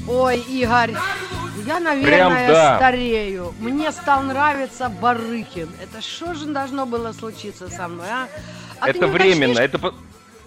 Ой, 0.06 0.38
Игорь, 0.40 0.92
я, 1.66 1.80
наверное, 1.80 2.48
да. 2.48 2.76
старею. 2.76 3.54
Мне 3.58 3.90
стал 3.90 4.22
нравиться 4.22 4.88
Барыкин. 4.90 5.70
Это 5.82 6.02
что 6.02 6.34
же 6.34 6.46
должно 6.46 6.84
было 6.84 7.12
случиться 7.12 7.68
со 7.70 7.88
мной, 7.88 8.06
а? 8.08 8.28
А 8.80 8.86
ты 8.92 8.98
это 8.98 9.06
временно, 9.06 9.52
уточнишь? 9.54 9.80
это, 9.82 9.94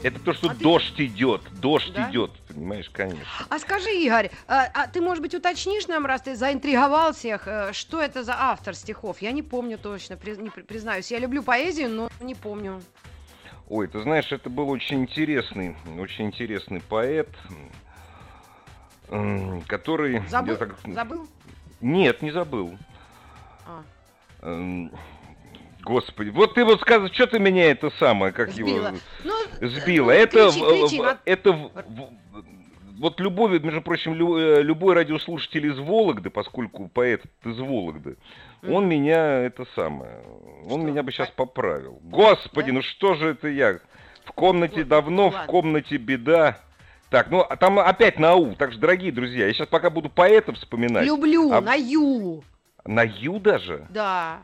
это 0.03 0.19
то, 0.19 0.33
что 0.33 0.49
А 0.49 0.53
ты- 0.53 0.59
дождь 0.61 0.93
идет, 1.01 1.41
дождь 1.59 1.91
Да? 1.91 2.07
идет, 2.11 2.31
понимаешь, 2.47 2.89
конечно. 2.93 3.25
А 3.49 3.57
скажи, 3.57 3.89
Игорь, 3.95 4.29
а, 4.47 4.67
а 4.73 4.87
ты, 4.87 5.01
может 5.01 5.23
быть, 5.23 5.33
уточнишь 5.33 5.87
нам, 5.87 6.05
раз 6.05 6.21
ты 6.21 6.35
заинтриговал 6.35 7.13
всех, 7.13 7.47
э, 7.47 7.73
что 7.73 7.99
это 7.99 8.23
за 8.23 8.35
автор 8.37 8.75
стихов? 8.75 9.21
Я 9.23 9.31
не 9.31 9.41
помню 9.41 9.79
точно, 9.79 10.17
при- 10.17 10.35
не 10.35 10.51
при- 10.51 10.61
признаюсь. 10.61 11.09
Я 11.09 11.17
люблю 11.17 11.41
поэзию, 11.41 11.89
но 11.89 12.09
не 12.19 12.35
помню. 12.35 12.79
Ой, 13.69 13.87
ты 13.87 14.01
знаешь, 14.01 14.31
это 14.31 14.49
был 14.49 14.69
очень 14.69 15.01
интересный, 15.01 15.75
очень 15.99 16.25
интересный 16.27 16.79
поэт, 16.81 17.29
который... 19.67 20.21
Забыл? 20.29 20.55
так- 20.57 20.75
Забыл? 20.85 21.27
Нет, 21.81 22.21
не 22.21 22.31
забыл. 22.31 22.77
А. 23.65 23.83
Эм, 24.41 24.91
Господи, 25.83 26.29
вот 26.29 26.53
ты 26.55 26.63
вот 26.65 26.81
сказал, 26.81 27.07
что 27.09 27.27
ты 27.27 27.39
меня 27.39 27.65
это 27.71 27.89
самое, 27.99 28.31
как 28.33 28.51
Сбила. 28.51 28.87
его 28.89 28.97
Ну, 29.23 29.67
сбила. 29.69 30.05
ну, 30.07 30.11
это 30.11 30.49
кричи, 30.51 30.59
кричи, 30.87 31.01
это 31.25 31.51
в- 31.53 31.71
вот 32.99 33.19
любой, 33.19 33.59
между 33.59 33.81
прочим, 33.81 34.13
э, 34.35 34.61
любой 34.63 34.95
радиослушатель 34.95 35.67
из 35.67 35.77
Вологды, 35.77 36.29
поскольку 36.29 36.87
поэт 36.89 37.23
из 37.45 37.57
Вологды, 37.59 38.17
он 38.63 38.87
меня 38.87 39.41
это 39.41 39.65
самое, 39.75 40.19
он 40.65 40.81
Что? 40.81 40.89
меня 40.89 41.03
бы 41.03 41.11
сейчас 41.11 41.29
поправил. 41.29 41.99
Господи, 42.03 42.67
Да? 42.67 42.73
ну 42.75 42.81
что 42.81 43.15
же 43.15 43.29
это 43.29 43.47
я? 43.47 43.79
В 44.25 44.31
комнате 44.33 44.79
Вот, 44.81 44.87
давно, 44.89 45.29
в 45.29 45.33
ладно. 45.33 45.47
комнате 45.47 45.97
беда. 45.97 46.59
Так, 47.09 47.29
ну 47.29 47.39
а 47.39 47.55
там 47.55 47.79
опять 47.79 48.19
на 48.19 48.35
У. 48.35 48.53
Так 48.55 48.71
что, 48.73 48.81
дорогие 48.81 49.11
друзья, 49.13 49.47
я 49.47 49.53
сейчас 49.53 49.67
пока 49.67 49.89
буду 49.89 50.09
поэта 50.09 50.51
вспоминать. 50.53 51.05
Люблю, 51.05 51.51
А- 51.53 51.61
на 51.61 51.73
Ю. 51.75 52.43
На 52.85 53.03
Ю 53.03 53.39
даже? 53.39 53.85
Да. 53.89 54.39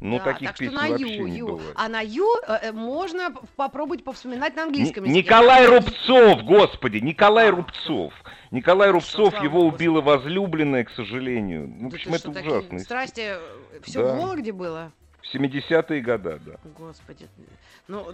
Ну, 0.00 0.18
да, 0.18 0.24
таких 0.24 0.48
так 0.48 0.56
что 0.56 0.64
песен 0.64 0.74
на 0.76 0.88
вообще 0.88 1.16
Ю, 1.16 1.26
не 1.26 1.38
Ю. 1.38 1.46
бывает. 1.48 1.72
А 1.74 1.88
на 1.88 2.00
Ю 2.00 2.26
э, 2.46 2.58
э, 2.62 2.72
можно 2.72 3.34
попробовать 3.56 4.04
повспоминать 4.04 4.54
на 4.54 4.64
английском 4.64 5.04
языке. 5.04 5.22
Николай 5.22 5.66
Рубцов, 5.66 6.42
господи, 6.44 6.98
Николай 6.98 7.48
Рубцов. 7.50 8.12
Николай 8.50 8.90
Рубцов, 8.90 9.30
слава 9.30 9.44
его 9.44 9.60
убила 9.66 10.00
возлюбленная, 10.02 10.84
к 10.84 10.90
сожалению. 10.90 11.66
Ну, 11.68 11.88
в 11.88 11.92
Да 11.92 11.96
общем, 11.96 12.10
ты 12.12 12.16
это 12.18 12.40
что, 12.40 12.58
ужасно. 12.58 12.78
Страсти, 12.78 13.32
все 13.82 14.02
Да. 14.02 14.14
в 14.14 14.18
Вологде 14.18 14.52
было? 14.52 14.92
В 15.32 15.34
70-е 15.34 16.00
годы, 16.02 16.40
да. 16.46 16.52
Господи. 16.78 17.28
Ну, 17.88 18.06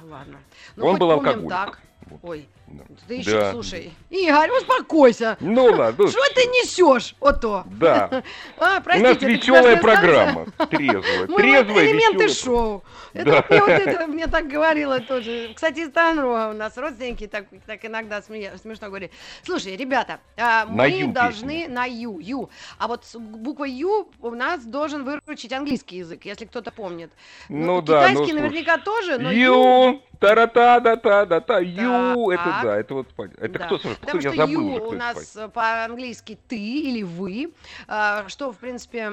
ну, 0.00 0.08
ладно. 0.10 0.38
Ну, 0.76 0.86
Он 0.86 0.98
был 0.98 1.10
алкоголик. 1.10 1.48
так. 1.48 1.78
Вот. 2.06 2.20
Ой, 2.22 2.48
Да. 2.66 2.84
ты 3.06 3.14
еще, 3.16 3.30
Да. 3.32 3.52
слушай. 3.52 3.92
Игорь, 4.08 4.50
успокойся. 4.58 5.36
Ну 5.40 5.64
ладно. 5.66 6.08
Что 6.08 6.20
ты 6.34 6.46
несешь? 6.46 7.14
Вот 7.20 7.42
то. 7.42 7.64
Да. 7.66 8.22
А, 8.58 8.78
У 8.78 8.82
простите, 8.82 9.08
нас 9.08 9.16
это 9.18 9.26
веселая 9.26 9.76
программа. 9.76 10.46
Трезвая. 10.70 11.26
Мы 11.28 11.36
Трезвая, 11.42 11.86
элементы 11.90 12.28
шоу. 12.30 12.82
Это 13.12 13.24
Да. 13.30 13.44
мне, 13.50 13.60
вот 13.60 13.68
это, 13.70 14.06
мне 14.06 14.26
так 14.28 14.48
говорила 14.48 15.00
тоже. 15.00 15.52
Кстати, 15.54 15.80
из 15.80 15.90
Таганрога 15.90 16.50
у 16.50 16.54
нас 16.54 16.76
родственники 16.78 17.26
так, 17.26 17.44
так 17.66 17.84
иногда 17.84 18.22
смешно 18.22 18.86
говорили. 18.88 19.10
Слушай, 19.42 19.76
ребята, 19.76 20.20
а, 20.38 20.64
мы 20.64 21.06
должны 21.08 21.68
на 21.68 21.84
Ю, 21.84 22.18
Ю. 22.18 22.48
А 22.78 22.88
вот 22.88 23.04
с 23.04 23.18
буквой 23.18 23.72
Ю 23.72 24.08
у 24.20 24.30
нас 24.30 24.64
должен 24.64 25.04
выручить 25.04 25.52
английский 25.52 25.98
язык, 25.98 26.24
если 26.24 26.46
кто-то 26.50 26.72
помнит. 26.72 27.10
Ну 27.48 27.80
да, 27.80 27.92
ну, 27.92 28.08
Китайский 28.08 28.16
слушай. 28.16 28.42
наверняка 28.42 28.78
тоже, 28.78 29.18
но 29.18 29.30
Ю, 29.30 30.02
та 30.18 30.46
та 30.46 30.80
да 30.80 30.96
да 30.96 31.40
та 31.40 31.58
ю, 31.60 32.30
это 32.30 32.60
да, 32.62 32.76
это 32.76 32.94
вот. 32.94 33.06
Это 33.38 33.58
Да. 33.58 33.66
кто, 33.66 33.78
кто, 33.78 33.88
Потому 34.00 34.20
я 34.20 34.32
что 34.32 34.36
забыл 34.46 34.76
кто 34.76 34.88
у 34.88 34.92
нас 34.92 35.38
по-английски 35.54 36.38
ты 36.48 36.58
или 36.58 37.02
вы, 37.02 37.52
а, 37.86 38.24
что, 38.28 38.52
в 38.52 38.56
принципе, 38.56 39.12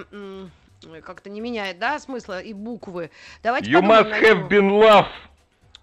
как-то 1.04 1.30
не 1.30 1.40
меняет, 1.42 1.80
да, 1.80 2.00
смысла 2.00 2.42
и 2.42 2.54
буквы. 2.54 3.12
Давайте 3.44 3.70
You 3.72 3.76
подумаем 3.82 4.08
must 4.08 4.22
have 4.22 4.50
been 4.50 4.70
love. 4.70 5.06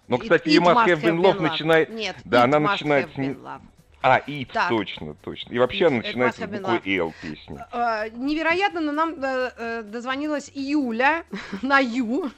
Ну, 0.07 0.17
It- 0.17 0.21
кстати, 0.21 0.49
you 0.49 0.61
must 0.61 0.85
have 0.85 1.01
been 1.01 1.19
love 1.19 1.39
начинает... 1.39 1.89
Нет, 1.89 2.15
Да, 2.25 2.43
она 2.43 2.59
начинает... 2.59 3.07
have 3.07 3.15
been 3.15 3.41
love. 3.41 3.61
А, 4.07 4.19
it, 4.27 4.51
Так. 4.53 4.69
точно, 4.69 5.15
точно. 5.15 5.51
И 5.51 5.57
вообще 5.57 5.87
она 5.87 5.97
начинается 5.97 6.43
have 6.43 6.57
с 6.57 6.61
буквы 6.61 6.95
L 6.95 7.11
песня. 7.23 7.67
А, 7.71 8.07
невероятно, 8.09 8.79
но 8.79 8.91
нам 8.91 9.15
э, 9.19 9.51
э, 9.57 9.81
дозвонилась 9.81 10.51
Юля 10.53 11.23
на 11.63 11.79
Ю, 11.79 12.29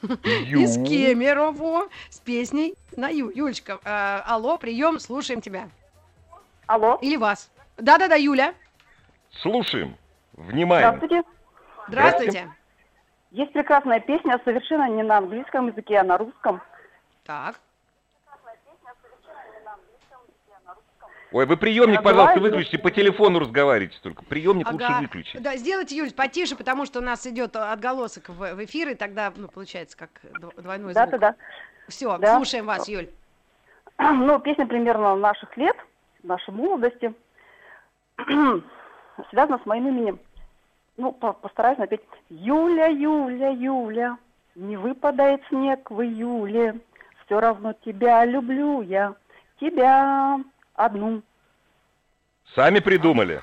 Ю. 0.46 0.60
из 0.62 0.76
Кемерово 0.78 1.90
с 2.10 2.20
песней 2.20 2.76
на 2.96 3.10
Ю. 3.10 3.30
Юлечка, 3.36 3.80
э, 3.84 4.22
алло, 4.26 4.58
прием, 4.58 4.98
слушаем 4.98 5.42
тебя. 5.42 5.68
Алло, 6.68 7.00
Или 7.02 7.18
вас. 7.18 7.52
Да-да-да, 7.76 8.16
Юля, 8.16 8.54
Слушаем. 9.42 9.98
Внимание. 10.38 10.88
здравствуйте. 10.88 11.24
здравствуйте. 11.90 12.52
Есть 13.32 13.52
прекрасная 13.52 14.00
песня, 14.00 14.40
совершенно 14.46 14.88
не 14.88 15.04
на 15.04 15.18
английском 15.18 15.68
языке, 15.68 15.98
а 15.98 16.04
на 16.06 16.18
русском. 16.18 16.62
Так, 17.26 17.60
Ой, 21.34 21.46
вы 21.46 21.58
приемник, 21.58 22.02
пожалуйста, 22.04 22.40
выключите, 22.40 22.78
по 22.78 22.90
телефону 22.90 23.40
разговаривайте 23.40 23.98
только. 24.02 24.24
Приемник 24.24 24.72
лучше 24.72 24.86
Ага. 24.86 25.02
выключить. 25.02 25.42
Да, 25.42 25.58
сделайте, 25.58 25.98
Юль, 25.98 26.14
потише, 26.14 26.56
потому 26.56 26.86
что 26.86 27.00
у 27.00 27.02
нас 27.02 27.28
идет 27.28 27.56
отголосок 27.58 28.30
в, 28.30 28.56
в 28.56 28.64
эфир, 28.64 28.90
и 28.90 28.96
тогда, 28.96 29.34
ну, 29.36 29.50
получается, 29.50 29.98
как 29.98 30.10
дв- 30.24 30.62
двойной 30.62 30.94
звук. 30.94 31.06
Да-да-да. 31.10 31.36
Все, 31.90 32.18
Да. 32.18 32.38
слушаем 32.38 32.66
вас, 32.66 32.88
Юль. 32.88 33.10
Ну, 34.00 34.40
песня 34.40 34.68
примерно 34.68 35.16
наших 35.16 35.58
лет, 35.58 35.76
нашей 36.24 36.54
молодости. 36.54 37.14
Связана 39.32 39.60
с 39.62 39.66
моим 39.66 39.88
именем. 39.88 40.20
Ну, 40.98 41.12
по- 41.12 41.34
постараюсь 41.34 41.78
напеть. 41.78 42.02
Юля, 42.30 42.88
Юля, 42.88 43.50
Юля, 43.50 44.18
не 44.56 44.78
выпадает 44.78 45.42
снег 45.50 45.90
в 45.92 46.02
июле. 46.02 46.80
Все 47.26 47.40
равно 47.40 47.74
тебя 47.84 48.24
люблю 48.26 48.82
я, 48.82 49.16
тебя 49.60 50.40
одну. 50.78 51.22
Сами 52.56 52.80
придумали. 52.80 53.42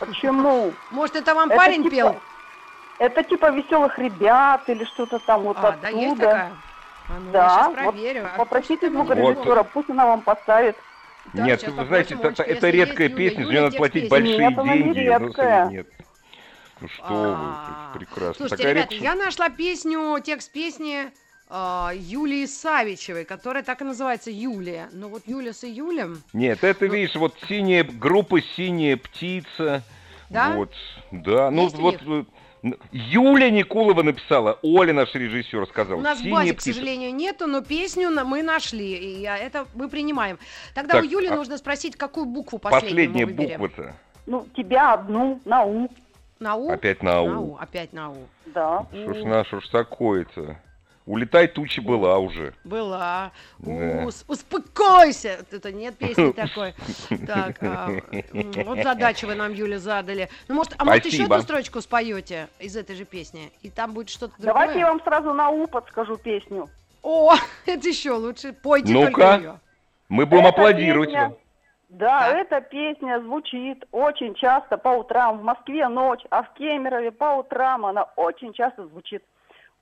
Почему? 0.00 0.72
Может, 0.90 1.16
это 1.16 1.34
вам 1.34 1.48
Это 1.48 1.56
парень 1.56 1.84
типа- 1.84 1.90
пел? 1.94 2.20
Это 2.98 3.22
типа 3.22 3.50
веселых 3.50 3.98
ребят 3.98 4.68
или 4.68 4.84
что-то 4.84 5.20
там 5.20 5.42
вот 5.42 5.56
А, 5.58 5.72
да, 5.80 5.88
есть 5.88 6.12
оттуда. 6.12 6.26
такая? 6.26 6.52
А 7.08 7.18
ну, 7.18 7.32
Да, 7.32 7.48
сейчас 7.72 7.84
вот. 7.84 7.94
А 8.34 8.36
Попросите 8.36 8.90
звукорежиссера, 8.90 9.62
пусть 9.64 9.90
она 9.90 10.06
вам 10.06 10.20
поставит. 10.22 10.76
Да, 11.32 11.42
нет, 11.44 11.60
сейчас 11.60 11.74
вы 11.74 11.86
знаете, 11.86 12.14
это, 12.14 12.28
это 12.42 12.50
если 12.52 12.68
редкая 12.68 13.06
есть 13.08 13.16
песня, 13.16 13.44
за 13.44 13.50
нее 13.50 13.60
надо 13.62 13.76
платить 13.76 14.02
песни. 14.04 14.08
большие 14.10 14.38
Нет, 14.38 14.58
она 14.58 14.74
не 14.74 14.82
деньги. 14.82 14.98
Редкая. 14.98 15.66
нет. 15.66 15.86
Ну 16.80 16.88
что 16.88 17.12
вы, 17.12 17.26
А, 17.36 17.90
это 17.92 17.98
прекрасно. 17.98 18.34
Слушайте, 18.34 18.56
Такая 18.56 18.74
ребята, 18.74 18.94
я 18.94 19.14
нашла 19.14 19.48
песню, 19.50 20.18
текст 20.20 20.50
песни 20.52 21.06
а, 21.06 21.10
Юлии 21.50 22.46
Савичевой, 22.46 23.24
которая 23.24 23.62
так 23.62 23.80
и 23.80 23.84
называется 23.84 24.30
Юлия. 24.30 24.88
Ну 24.92 25.08
вот 25.08 25.22
Юля 25.26 25.52
с 25.52 25.64
июлем. 25.64 26.22
Нет, 26.32 26.62
это, 26.62 26.86
Ну- 26.86 26.92
видишь, 26.94 27.14
вот 27.16 27.34
синяя 27.48 27.84
группа 27.84 28.40
«Синяя 28.40 28.96
птица». 28.96 29.82
Да? 30.28 30.52
Вот, 30.52 30.70
да. 31.10 31.50
Ну 31.50 31.64
Есть 31.64 31.76
у 31.76 31.80
вот 31.80 32.00
Юля 32.92 33.50
Никулова 33.50 34.02
написала, 34.02 34.58
Оля, 34.62 34.92
наш 34.92 35.14
режиссер, 35.14 35.66
сказал. 35.66 35.98
У 35.98 36.02
нас 36.02 36.18
в 36.18 36.22
«Синяя 36.22 36.34
базе, 36.34 36.52
к 36.54 36.58
птица». 36.58 36.74
сожалению, 36.78 37.14
нету, 37.14 37.46
но 37.46 37.62
песню 37.62 38.10
на- 38.10 38.24
мы 38.24 38.42
нашли, 38.42 38.92
и 38.92 39.22
это 39.22 39.66
мы 39.74 39.88
принимаем. 39.88 40.38
Тогда 40.74 40.94
Так, 40.94 41.04
у 41.04 41.08
Юли 41.08 41.28
а- 41.28 41.34
нужно 41.34 41.56
спросить, 41.58 41.96
какую 41.96 42.26
букву 42.26 42.58
последнюю 42.58 43.08
Последняя 43.08 43.26
мы 43.26 43.32
выберем. 43.32 43.60
буква-то. 43.60 43.94
Ну, 44.26 44.46
тебя 44.56 44.92
одну, 44.92 45.40
на 45.44 45.64
У. 45.64 45.88
На 46.38 46.54
У? 46.54 46.70
Опять 46.70 47.02
на 47.02 47.14
На 47.24 47.40
«у». 47.40 47.52
У, 47.52 47.56
опять 47.56 47.92
на 47.92 48.10
У. 48.10 48.16
Да. 48.46 48.86
Что 48.92 49.14
ж, 49.14 49.24
на, 49.24 49.44
что 49.44 49.60
ж 49.60 49.68
такое-то? 49.68 50.56
Улетай, 51.10 51.48
тучи 51.48 51.80
была 51.80 52.18
уже. 52.18 52.54
Была. 52.62 53.32
Да. 53.58 54.04
Ус- 54.06 54.24
успокойся! 54.28 55.44
Это 55.50 55.72
нет 55.72 55.98
песни 55.98 56.30
такой. 56.36 56.72
Так, 57.26 57.56
а, 57.62 57.88
вот 58.64 58.78
задачу 58.84 59.26
вы 59.26 59.34
нам, 59.34 59.52
Юля, 59.52 59.80
задали. 59.80 60.28
Ну, 60.46 60.54
может, 60.54 60.74
а 60.78 60.84
может 60.84 61.04
еще 61.06 61.24
одну 61.24 61.40
строчку 61.40 61.80
споете 61.80 62.46
из 62.60 62.76
этой 62.76 62.94
же 62.94 63.04
песни? 63.04 63.50
И 63.62 63.70
там 63.70 63.92
будет 63.92 64.08
что-то 64.08 64.34
другое? 64.38 64.52
Давайте 64.54 64.78
я 64.78 64.86
вам 64.86 65.02
сразу 65.02 65.32
на 65.34 65.50
У 65.50 65.66
подскажу 65.66 66.16
песню. 66.16 66.70
О, 67.02 67.34
это 67.66 67.88
еще 67.88 68.12
лучше. 68.12 68.52
Пойте 68.52 68.92
Ну-ка. 68.92 69.10
только 69.10 69.34
ее. 69.36 69.60
Мы 70.08 70.26
будем 70.26 70.42
Эта 70.46 70.48
аплодировать 70.50 71.08
песня- 71.08 71.22
вам. 71.24 71.34
Да, 71.88 72.20
Так. 72.20 72.36
эта 72.36 72.60
песня 72.60 73.20
звучит 73.20 73.84
очень 73.90 74.36
часто 74.36 74.76
по 74.78 74.90
утрам. 74.90 75.38
В 75.40 75.42
Москве 75.42 75.88
ночь, 75.88 76.20
а 76.30 76.44
в 76.44 76.52
Кемерове 76.54 77.10
по 77.10 77.34
утрам 77.38 77.84
она 77.84 78.04
очень 78.14 78.52
часто 78.52 78.86
звучит. 78.86 79.24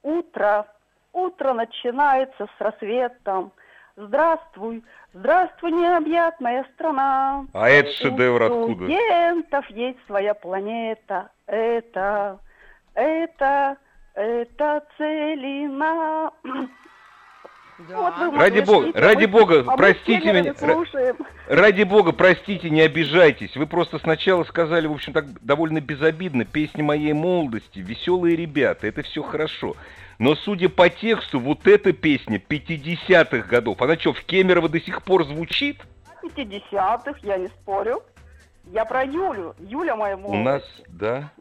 Утро, 0.03 0.67
утро 1.13 1.53
начинается 1.53 2.47
с 2.47 2.61
рассветом. 2.61 3.53
Здравствуй, 3.97 4.85
здравствуй, 5.13 5.73
необъятная 5.73 6.65
страна. 6.75 7.45
А 7.53 7.69
это 7.69 7.89
У 7.91 7.93
шедевр 7.95 8.43
откуда? 8.45 8.75
студентов 8.85 9.69
есть 9.71 9.99
своя 10.07 10.35
планета. 10.35 11.31
Это, 11.47 12.39
это, 12.95 13.77
это 14.15 14.85
целина. 14.97 16.31
Да. 17.89 17.97
Вот 17.97 18.33
вы 18.33 18.39
Ради 18.39 18.61
бога, 18.61 18.91
ради 19.01 19.25
мы- 19.27 19.31
бога, 19.31 19.65
а 19.69 19.77
простите 19.77 20.33
меня, 20.33 20.53
слушаем. 20.55 21.17
Ради 21.47 21.85
бога, 21.85 22.13
простите, 22.13 22.71
не 22.71 22.81
обижайтесь. 22.81 23.57
Вы 23.57 23.67
просто 23.69 24.01
сначала 24.01 24.43
сказали, 24.45 24.89
в 24.89 24.93
общем, 24.93 25.13
так 25.13 25.27
довольно 25.45 25.81
безобидно, 25.81 26.45
песни 26.45 26.83
моей 26.83 27.13
молодости, 27.13 27.79
веселые 27.79 28.35
ребята, 28.35 28.89
это 28.89 29.03
все 29.03 29.23
хорошо. 29.23 29.75
Но 30.19 30.35
судя 30.35 30.69
по 30.69 30.89
тексту, 30.89 31.39
вот 31.39 31.67
эта 31.67 31.93
песня 31.93 32.39
50-х 32.39 33.47
годов, 33.49 33.81
она 33.81 33.97
что, 33.97 34.13
в 34.13 34.23
Кемерово 34.23 34.69
до 34.69 34.81
сих 34.81 35.03
пор 35.03 35.25
звучит? 35.25 35.81
50-х, 36.23 37.19
я 37.23 37.37
не 37.37 37.47
спорю. 37.49 38.03
Я 38.73 38.85
про 38.85 39.05
Юлю. 39.05 39.55
Юля 39.61 39.97
моя 39.97 40.17
У 40.17 40.21
молодость. 40.21 40.45
нас, 40.45 40.63
да. 40.89 41.33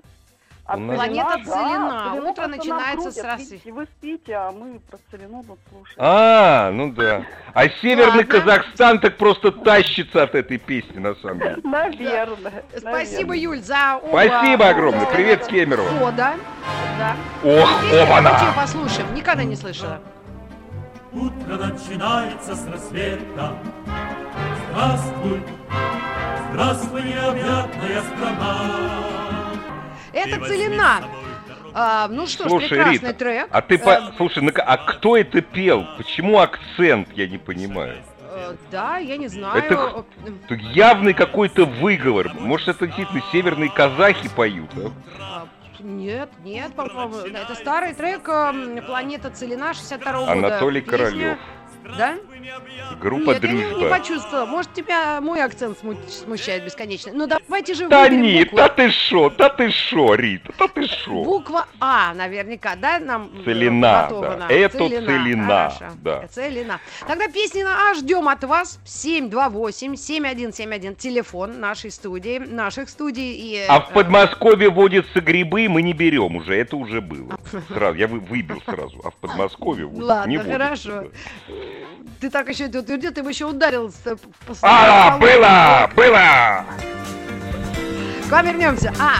А 0.67 0.75
у 0.75 0.79
нас- 0.81 0.97
Планета 0.97 1.37
да, 1.37 1.43
Целина. 1.43 2.09
Целину 2.11 2.29
Утро 2.29 2.47
начинается 2.47 3.11
с 3.11 3.23
росы. 3.23 3.43
Видите, 3.51 3.71
Вы 3.71 3.85
спите, 3.85 4.33
а 4.35 4.51
мы 4.51 4.79
про 4.79 4.99
Целину 5.09 5.43
тут 5.47 5.59
слушаем. 5.69 5.97
А, 5.97 6.71
ну 6.71 6.91
да. 6.91 7.23
А 7.53 7.69
Северный 7.81 8.17
Ладно. 8.17 8.23
Казахстан 8.25 8.99
так 8.99 9.15
просто 9.15 9.53
тащится 9.53 10.23
от 10.23 10.35
этой 10.35 10.57
песни, 10.57 10.99
на 10.99 11.15
самом 11.15 11.39
деле. 11.39 11.57
Наверное. 11.63 12.63
Спасибо, 12.75 13.29
наверное. 13.29 13.37
Юль, 13.37 13.59
за 13.61 13.95
оба. 14.03 14.09
Спасибо 14.09 14.67
огромное. 14.67 15.05
Привет, 15.05 15.47
Кемерово. 15.47 15.89
Хода. 15.99 16.33
Да. 16.99 17.15
Ох, 17.43 17.69
оба-на! 17.93 18.53
послушаем. 18.53 19.13
Никогда 19.13 19.45
не 19.45 19.55
слышала. 19.55 20.01
Утро 21.13 21.55
начинается 21.55 22.55
с 22.55 22.67
рассвета. 22.67 23.53
Здравствуй, 24.71 25.41
Здравствуй, 26.51 27.03
необъятная 27.03 28.01
страна. 28.01 29.26
Это 30.13 30.45
целина. 30.45 31.03
А, 31.73 32.07
ну 32.07 32.25
что 32.27 32.45
ж, 32.45 32.49
Слушай, 32.49 32.69
прекрасный 32.69 32.93
Рита, 32.93 33.13
трек. 33.13 33.47
а 33.51 33.61
ты 33.61 33.77
по... 33.77 34.11
слушай, 34.17 34.41
ну 34.41 34.51
а 34.55 34.77
кто 34.77 35.15
это 35.15 35.41
пел? 35.41 35.85
Почему 35.97 36.39
акцент? 36.39 37.09
Я 37.15 37.27
не 37.27 37.37
понимаю. 37.37 37.97
э, 38.31 38.55
да, 38.71 38.97
я 38.97 39.17
не 39.17 39.27
знаю. 39.27 39.57
Это 39.63 40.03
Тут 40.47 40.59
явный 40.59 41.13
какой-то 41.13 41.65
выговор. 41.65 42.31
Может, 42.33 42.69
это 42.69 42.87
действительно 42.87 43.21
северные 43.31 43.69
казахи 43.69 44.27
поют, 44.29 44.71
а? 44.75 44.91
А, 45.19 45.47
Нет, 45.79 46.29
нет, 46.43 46.73
по-моему, 46.73 47.17
это 47.17 47.53
старый 47.53 47.93
трек 47.93 48.27
м, 48.27 48.81
«Планета 48.83 49.29
Целина» 49.29 49.73
62 49.75 50.11
года. 50.13 50.31
Анатолий 50.31 50.81
Песня. 50.81 50.97
Королёв. 50.97 51.37
Да? 51.97 52.15
Группа 52.99 53.31
Нет, 53.31 53.43
я 53.43 53.51
не, 53.51 53.57
не 53.63 53.69
«Дружба». 53.69 53.89
почувствовала. 53.89 54.45
Может, 54.45 54.73
тебя 54.73 55.21
мой 55.21 55.41
акцент 55.43 55.77
сму- 55.81 55.97
смущает 56.09 56.63
бесконечно. 56.65 57.11
Ну, 57.13 57.27
давайте 57.27 57.73
же 57.73 57.87
Да 57.87 58.07
нет, 58.09 58.45
букву. 58.51 58.57
да 58.57 58.69
ты 58.69 58.89
шо, 58.89 59.29
да 59.29 59.49
ты 59.49 59.69
шо, 59.71 60.15
Рита, 60.15 60.51
да 60.57 60.67
ты 60.67 60.87
шо. 60.87 61.23
Буква 61.23 61.67
А, 61.79 62.13
наверняка, 62.13 62.75
да, 62.75 62.99
нам 62.99 63.29
э, 63.41 63.45
Целина, 63.45 64.07
да. 64.09 64.47
Это 64.49 64.77
целина, 64.77 65.69
хорошо. 65.69 65.85
да. 66.03 66.27
Целина. 66.27 66.79
Тогда 67.07 67.27
песни 67.27 67.63
на 67.63 67.91
А 67.91 67.93
ждем 67.93 68.27
от 68.27 68.43
вас. 68.43 68.79
728-7171, 68.85 70.95
телефон 70.95 71.59
нашей 71.59 71.91
студии, 71.91 72.39
наших 72.39 72.89
студий. 72.89 73.33
И, 73.33 73.65
А 73.67 73.79
в 73.81 73.91
э, 73.91 73.93
Подмосковье 73.93 74.69
водятся 74.69 75.21
грибы, 75.21 75.67
мы 75.69 75.81
не 75.81 75.93
берем 75.93 76.35
уже, 76.35 76.55
это 76.55 76.75
уже 76.77 77.01
было. 77.01 77.39
Сразу, 77.69 77.97
я 77.97 78.07
вы- 78.07 78.19
выбил 78.19 78.61
сразу. 78.65 78.99
А 79.03 79.09
в 79.11 79.15
Подмосковье 79.15 79.85
Ладно, 79.85 80.29
не 80.29 80.37
водятся, 80.37 80.57
хорошо. 80.57 81.03
Ты 82.19 82.29
так 82.37 82.49
еще 82.49 82.65
утвердил, 82.65 83.11
ты 83.11 83.23
бы 83.23 83.31
еще 83.31 83.45
ударил. 83.45 83.91
с- 83.91 83.95
по- 83.95 84.15
по- 84.15 84.57
А, 84.61 85.17
было, 85.17 85.89
было! 85.95 86.63
К 88.29 88.31
вам 88.31 88.45
вернемся. 88.45 88.93
А, 88.99 89.17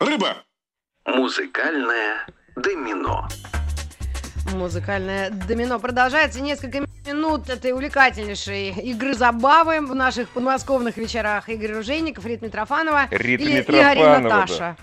Рыба. 0.00 0.36
Музыкальное 1.06 2.26
домино. 2.56 3.28
Музыкальное 4.54 5.30
домино 5.30 5.78
продолжается 5.78 6.40
несколько 6.40 6.80
минут 7.06 7.48
этой 7.50 7.72
увлекательнейшей 7.72 8.70
игры 8.70 9.14
забавы 9.14 9.80
в 9.80 9.94
наших 9.94 10.28
подмосковных 10.30 10.96
вечерах. 10.96 11.48
Игорь 11.48 11.72
Ружейников, 11.72 12.24
Рита 12.24 12.44
Митрофанова 12.46 13.06
или 13.10 13.36
Митрофанова, 13.58 13.92
Игорь 13.92 13.98
и 13.98 14.02
да. 14.02 14.18
Наташа. 14.20 14.76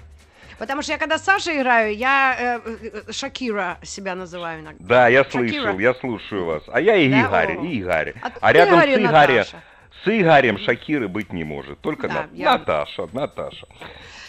Потому 0.59 0.81
что 0.81 0.91
я 0.93 0.97
когда 0.97 1.17
с 1.17 1.23
Сашей 1.23 1.57
играю, 1.57 1.95
я 1.95 2.59
э, 2.63 2.79
э, 3.07 3.11
Шакира 3.11 3.79
себя 3.83 4.15
называю 4.15 4.61
иногда. 4.61 4.77
Да, 4.85 5.07
я 5.07 5.23
Шакира. 5.23 5.47
слышал, 5.47 5.79
я 5.79 5.93
слушаю 5.95 6.45
вас. 6.45 6.63
А 6.67 6.79
я 6.79 6.93
Да, 6.93 6.99
Игорь, 6.99 7.57
о. 7.57 7.63
Игорь. 7.65 8.13
А 8.21 8.31
А 8.39 8.53
рядом 8.53 8.79
с 8.79 8.83
Игорь 8.83 8.89
и 8.89 8.93
Игорем, 9.03 9.11
Наташа. 9.11 9.57
с 10.03 10.07
Игорем 10.07 10.57
Шакиры 10.59 11.07
быть 11.07 11.33
не 11.33 11.43
может. 11.43 11.79
Только 11.79 12.07
Да, 12.07 12.13
На- 12.13 12.27
я- 12.33 12.51
Наташа, 12.53 13.09
Наташа. 13.11 13.67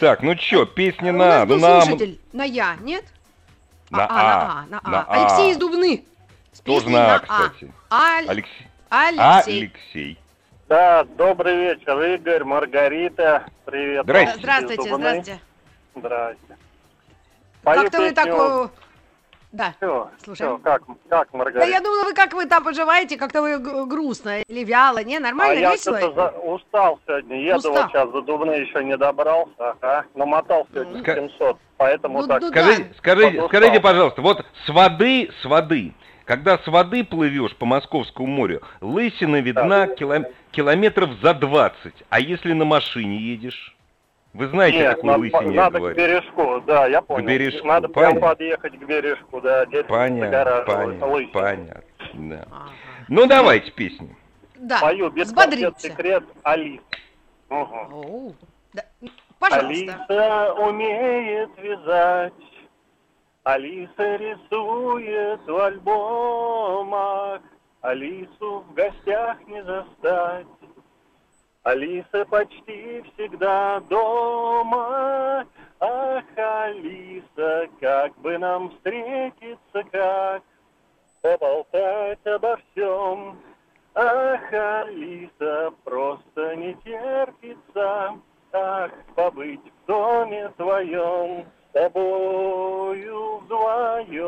Так, 0.00 0.22
ну 0.22 0.34
чё, 0.34 0.64
песня 0.64 1.12
У 1.12 1.16
на... 1.16 1.28
нас 1.40 1.48
был 1.48 1.58
на- 1.58 1.82
слушатель 1.82 2.18
на 2.32 2.44
Я, 2.44 2.76
нет? 2.80 3.04
На 3.94 4.06
а, 4.06 4.08
А, 4.08 4.66
на 4.68 4.78
А, 4.78 4.82
на 4.82 4.90
на 4.90 5.00
А. 5.02 5.12
Алексей 5.22 5.48
А. 5.48 5.52
из 5.52 5.56
Дубны. 5.56 6.04
С 6.52 6.60
Тоже 6.60 6.88
на 6.90 7.14
А, 7.14 7.16
А. 7.16 7.18
кстати. 7.20 7.72
Аль- 7.90 8.28
Алексей. 8.28 8.66
Алексей. 8.90 9.60
Алексей. 9.62 10.18
Да, 10.68 11.04
добрый 11.04 11.56
вечер, 11.56 12.00
Игорь, 12.00 12.44
Маргарита. 12.44 13.44
Привет. 13.64 14.04
Здравствуйте, 14.38 14.88
Дубны. 14.90 14.98
здравствуйте. 14.98 15.40
Здрасте. 15.94 16.56
Как-то 17.62 17.98
вы 18.00 18.12
так... 18.12 18.70
Да. 19.54 19.72
Всё, 19.76 20.10
Слушаем. 20.24 20.54
всё, 20.56 20.58
как, 20.64 20.82
как, 21.08 21.28
Да 21.30 21.38
Маргарита? 21.38 21.70
я 21.70 21.80
думала, 21.80 22.02
вы 22.06 22.12
как 22.12 22.32
вы 22.32 22.44
там 22.46 22.64
поживаете, 22.64 23.16
как-то 23.16 23.40
вы 23.40 23.58
грустно 23.86 24.40
или 24.40 24.64
вяло, 24.64 24.98
не? 25.04 25.18
а 25.18 25.20
Нормально, 25.20 25.60
я 25.60 25.72
весело? 25.72 25.96
что-то 26.00 26.14
за- 26.32 26.38
устал 26.40 26.98
сегодня, 27.06 27.40
еду 27.40 27.58
Устал. 27.58 27.72
вот 27.74 27.86
сейчас 27.92 28.10
до 28.10 28.20
Дубны, 28.22 28.50
еще 28.50 28.82
не 28.82 28.96
добрался, 28.96 29.52
ага, 29.58 30.06
намотал 30.16 30.66
сегодня 30.74 31.00
Ска- 31.02 31.14
700, 31.14 31.56
поэтому 31.76 32.22
Ну, 32.22 32.26
так. 32.26 32.42
ну, 32.42 32.48
Скажите, 32.48 32.82
да. 32.82 32.94
скажите, 32.98 33.46
скажите, 33.46 33.80
пожалуйста, 33.80 34.22
вот 34.22 34.44
с 34.66 34.68
воды, 34.68 35.30
с 35.40 35.44
воды, 35.44 35.94
когда 36.24 36.58
с 36.58 36.66
воды 36.66 37.04
плывешь 37.04 37.54
по 37.54 37.64
Московскому 37.64 38.26
морю, 38.26 38.60
лысина 38.80 39.40
видна 39.40 39.86
кило- 39.86 40.24
километров 40.50 41.10
за 41.22 41.32
20, 41.32 41.94
а 42.10 42.18
если 42.18 42.54
на 42.54 42.64
машине 42.64 43.18
едешь? 43.18 43.73
Вы 44.34 44.48
знаете, 44.48 44.78
Нет, 44.78 44.96
какую 44.96 45.06
надо, 45.12 45.20
лысине 45.20 45.54
я 45.54 45.60
надо 45.62 45.78
к 45.78 45.80
говорю? 45.80 45.96
бережку, 45.96 46.60
да, 46.66 46.86
я 46.88 47.02
понял. 47.02 47.28
бережку, 47.28 47.66
надо 47.68 47.88
прям 47.88 48.18
подъехать 48.20 48.76
к 48.76 48.84
бережку, 48.84 49.40
да, 49.40 49.64
дети 49.66 49.86
Понятно, 49.86 50.24
загораживают 50.26 51.00
понятно, 51.00 51.06
лысину. 51.06 51.32
понятно. 51.32 51.82
да. 52.14 52.46
Ага. 52.50 52.70
Ну 53.08 53.26
давайте 53.26 53.70
песню. 53.70 54.16
Да, 54.56 54.80
Пою 54.80 55.10
без 55.10 55.28
секрет 55.28 56.24
Алис. 56.42 56.80
Угу. 57.48 58.34
Да. 58.72 58.82
Пожалуйста. 59.38 60.04
Алиса 60.08 60.52
умеет 60.54 61.50
вязать, 61.58 62.32
Алиса 63.44 64.16
рисует 64.16 65.46
в 65.46 65.56
альбомах, 65.60 67.40
Алису 67.82 68.64
в 68.68 68.74
гостях 68.74 69.36
не 69.46 69.62
застать. 69.62 70.46
Алиса 71.64 72.24
почти 72.26 73.02
всегда 73.02 73.80
дома, 73.88 75.46
Ах, 75.80 76.24
Алиса, 76.36 77.68
как 77.80 78.16
бы 78.18 78.36
нам 78.36 78.68
встретиться, 78.70 79.82
как 79.90 80.42
поболтать 81.22 82.26
обо 82.26 82.58
всем. 82.58 83.38
Ах, 83.94 84.52
Алиса, 84.52 85.72
просто 85.84 86.54
не 86.56 86.74
терпится, 86.84 88.12
Ах, 88.52 88.90
побыть 89.14 89.60
в 89.60 89.86
доме 89.86 90.50
твоем, 90.58 91.46
С 91.70 91.72
тобою 91.72 93.38
вдвоем. 93.38 94.20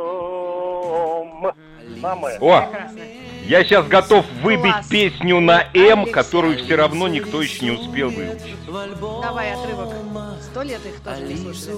Самое. 2.01 2.39
О. 2.41 2.63
я 3.49 3.65
сейчас 3.65 3.87
готов 3.87 4.25
выбить 4.43 4.73
Класс. 4.73 4.87
песню 4.89 5.41
на 5.41 5.65
М, 5.75 6.11
которую 6.11 6.59
все 6.59 6.77
равно 6.77 7.09
никто 7.09 7.41
еще 7.43 7.65
не 7.65 7.71
успел 7.73 8.11
выучить. 8.11 8.57
Давай 9.23 9.53
отрывок. 9.53 9.95
Сто 10.43 10.63
лет 10.63 10.81
их 10.87 11.01
тоже 11.01 11.23
не 11.23 11.37
слушали. 11.37 11.77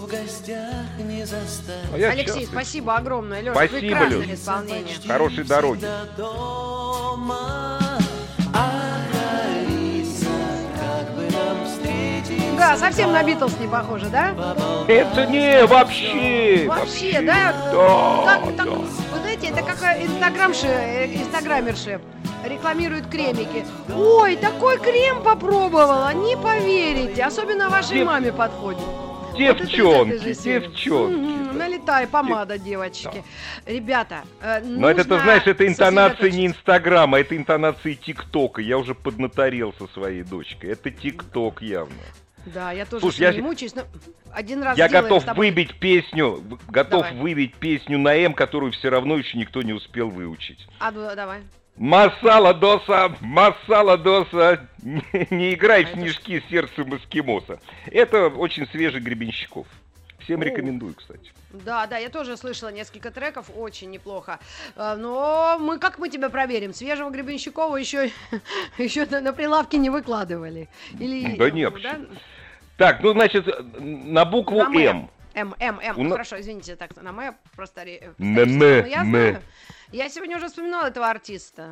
А 1.93 1.99
я 1.99 2.11
Алексей, 2.11 2.41
щас- 2.43 2.51
спасибо 2.51 2.97
огромное. 2.97 3.41
Леша, 3.41 3.55
Спасибо, 3.55 3.79
прекрасное 3.81 4.19
Лёш. 4.27 4.39
исполнение. 4.39 4.95
Хорошей 5.07 5.45
дороги. 5.45 5.87
Да, 12.59 12.77
совсем 12.77 13.13
на 13.13 13.23
Битлз 13.23 13.59
не 13.61 13.69
похоже, 13.69 14.07
да? 14.07 14.35
Это 14.89 15.27
не 15.27 15.65
вообще. 15.67 16.67
Вообще, 16.69 17.21
да? 17.23 17.53
Да, 17.73 18.25
Как, 18.27 18.57
так, 18.57 18.67
да. 18.67 18.73
Вы 18.73 19.19
знаете, 19.23 19.49
это 19.49 19.63
как 19.63 19.83
э, 19.83 20.05
инстаграмши, 20.05 20.67
э, 20.67 21.15
инстаграмерши 21.15 22.01
рекламируют 22.45 23.07
кремики. 23.07 23.65
Ой, 23.95 24.37
такой 24.37 24.79
крем 24.79 25.23
попробовала, 25.23 26.13
не 26.15 26.37
поверите. 26.37 27.25
Особенно 27.25 27.69
вашей 27.69 27.99
Дев- 27.99 28.07
маме 28.07 28.33
подходит. 28.33 28.81
Вот 28.81 29.39
Девчонки, 29.39 30.33
серии. 30.33 30.61
девчонки. 30.67 31.45
Да. 31.47 31.53
Налетай, 31.53 32.07
помада, 32.09 32.59
девочки. 32.59 33.23
Ребята, 33.67 34.23
э, 34.43 34.61
Но 34.65 34.91
это, 34.91 35.05
ты 35.05 35.21
знаешь, 35.21 35.47
это 35.47 35.67
интонация 35.67 36.31
не. 36.31 36.47
Инстаграма, 36.47 37.21
это 37.21 37.37
интонация 37.37 37.95
ТикТока. 37.95 38.61
Я 38.61 38.79
уже 38.79 38.95
поднаторел 38.97 39.73
со 39.79 39.87
своей 39.89 40.23
дочкой. 40.25 40.71
Это 40.71 40.91
ТикТок 40.91 41.63
явно. 41.63 41.95
Да, 42.47 42.73
я 42.73 42.87
тоже 42.87 43.01
Слушай, 43.03 43.35
я- 43.37 43.43
мучаюсь, 43.43 43.75
но 43.75 43.83
один 44.33 44.63
раз 44.63 44.79
Я 44.79 44.89
готов 44.89 45.25
тобой. 45.25 45.49
выбить 45.51 45.75
песню, 45.79 46.43
готов 46.69 47.03
Давай. 47.03 47.17
выбить 47.21 47.55
песню 47.55 47.99
на 47.99 48.15
М, 48.17 48.33
которую 48.35 48.73
все 48.73 48.89
равно 48.89 49.17
еще 49.17 49.37
никто 49.39 49.63
не 49.63 49.73
успел 49.73 50.09
выучить. 50.09 50.67
А, 50.79 50.91
ну, 50.91 51.09
давай. 51.15 51.41
Масала 51.77 52.55
доса, 52.55 53.15
масала 53.21 53.97
доса, 53.97 54.69
не, 54.83 55.03
не 55.31 55.55
играй 55.55 55.85
в 55.85 55.89
А 55.89 55.91
это 55.91 56.01
снежки 56.01 56.43
сердцем 56.51 56.97
эскимоса. 56.97 57.61
Это 57.87 58.29
очень 58.29 58.67
свежий 58.69 59.01
Гребенщиков. 59.01 59.67
Всем 60.29 60.43
О. 60.43 60.45
рекомендую, 60.45 60.95
кстати. 60.95 61.33
Да, 61.65 61.87
да, 61.87 61.97
я 61.97 62.11
тоже 62.11 62.37
слышала 62.37 62.69
несколько 62.69 63.11
треков, 63.11 63.47
очень 63.57 63.91
неплохо. 63.91 64.39
А, 64.77 64.95
Но 64.95 65.57
мы 65.59 65.79
как 65.79 65.99
мы 65.99 66.11
тебя 66.11 66.29
проверим? 66.29 66.75
Свежего 66.75 67.09
Гребенщикова 67.09 67.79
еще, 67.79 68.11
еще 68.79 69.07
на, 69.07 69.23
на 69.23 69.33
прилавке 69.33 69.79
не 69.79 69.89
выкладывали. 69.89 70.69
Или, 71.01 71.35
Да 71.39 71.51
не, 71.51 71.65
вообще. 71.65 72.01
Так, 72.77 73.03
ну, 73.03 73.13
значит, 73.13 73.47
на 73.81 74.27
букву 74.27 74.59
На 74.59 74.65
М. 74.65 75.11
М, 75.35 75.55
М, 75.59 75.81
М. 75.81 75.99
У 75.99 76.03
на- 76.05 76.11
Хорошо, 76.11 76.39
извините, 76.39 76.77
так, 76.77 76.95
на 77.01 77.09
М 77.09 77.35
просто... 77.57 77.85
ре- 77.85 78.13
На 78.19 78.41
М, 78.41 78.61
я 78.87 79.01
М. 79.01 79.09
знаю. 79.11 79.43
Я 79.93 80.11
сегодня 80.11 80.37
уже 80.37 80.49
вспоминала 80.49 80.89
этого 80.89 81.09
артиста. 81.09 81.71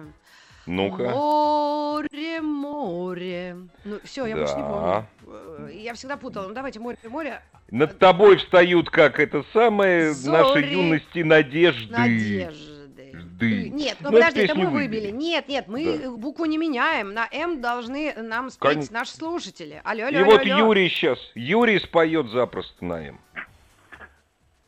Ну-ка. 0.64 1.10
Море, 1.10 2.40
море. 2.40 3.56
Ну, 3.84 4.00
все, 4.02 4.24
я 4.24 4.34
больше 4.34 4.56
не 4.56 4.62
Да. 4.62 4.68
помню. 4.68 5.06
Э, 5.26 5.68
я 5.72 5.94
всегда 5.94 6.16
путала. 6.16 6.48
Ну 6.48 6.54
давайте 6.54 6.78
море, 6.80 6.98
море. 7.04 7.42
Над 7.70 7.98
тобой 7.98 8.36
встают, 8.36 8.90
как 8.90 9.18
это 9.18 9.44
самое, 9.52 10.08
нашей 10.08 10.62
Зори. 10.62 10.72
юности 10.72 11.18
надежды. 11.20 11.92
Надежды. 11.92 12.76
Жды. 13.14 13.70
Нет, 13.70 13.96
ну 14.00 14.10
Ну, 14.10 14.18
эту 14.18 14.26
подожди, 14.26 14.40
это 14.42 14.54
мы 14.54 14.66
выбили. 14.66 15.00
выбили. 15.06 15.10
Нет, 15.10 15.48
нет, 15.48 15.68
мы 15.68 15.98
Да. 15.98 16.10
букву 16.12 16.44
не 16.44 16.58
меняем. 16.58 17.12
На 17.12 17.28
М 17.32 17.60
должны 17.60 18.14
нам 18.14 18.50
спеть 18.50 18.86
Кон- 18.88 18.88
наши 18.90 19.12
слушатели. 19.12 19.80
Алло, 19.84 20.04
алло, 20.06 20.10
И 20.18 20.22
алло, 20.22 20.26
вот 20.32 20.40
алло. 20.42 20.58
Юрий 20.58 20.88
сейчас, 20.88 21.18
Юрий 21.34 21.78
споет 21.80 22.28
запросто 22.30 22.84
на 22.84 23.08
М. 23.08 23.20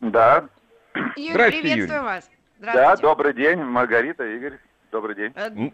Да, 0.00 0.48
Юрий, 1.16 1.30
Здрасте, 1.32 1.60
приветствуем 1.60 2.02
Юрий. 2.02 2.04
вас. 2.14 2.30
да, 2.58 2.96
добрый 2.96 3.32
день, 3.34 3.58
Маргарита, 3.62 4.24
Игорь, 4.26 4.58
добрый 4.92 5.14
день. 5.14 5.32
Э, 5.34 5.50
ну, 5.50 5.72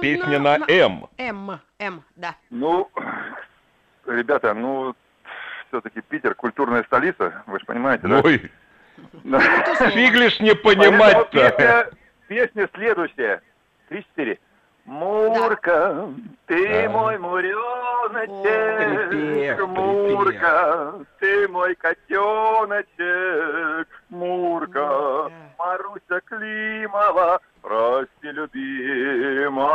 Песня 0.00 0.38
на 0.38 0.58
М. 0.68 1.08
М, 1.18 1.60
М, 1.78 2.04
да. 2.16 2.36
Ну, 2.50 2.88
ребята, 4.08 4.54
ну, 4.54 4.94
все-таки 5.68 6.00
Питер 6.00 6.34
культурная 6.34 6.82
столица, 6.84 7.42
вы 7.46 7.58
же 7.58 7.64
понимаете, 7.66 8.08
да? 8.08 8.20
Ой, 8.24 8.50
Да. 9.24 9.38
фиг 9.90 10.14
лишь 10.14 10.40
не 10.40 10.54
понимать-то. 10.54 11.50
Песня, 11.50 11.86
песня 12.26 12.68
следующая. 12.74 13.42
Три-четыре. 13.88 14.38
Мурка, 14.84 16.08
ты 16.46 16.84
Да. 16.84 16.88
мой 16.90 17.18
муреночек. 17.18 17.58
Мурка, 19.68 20.94
ты 21.20 21.46
мой 21.48 21.74
котеночек, 21.74 22.88
Мурка, 24.08 24.80
Мурка. 24.80 25.30
Маруся 25.58 26.20
Климова, 26.24 27.40
прости, 27.60 28.30
любимая. 28.30 29.68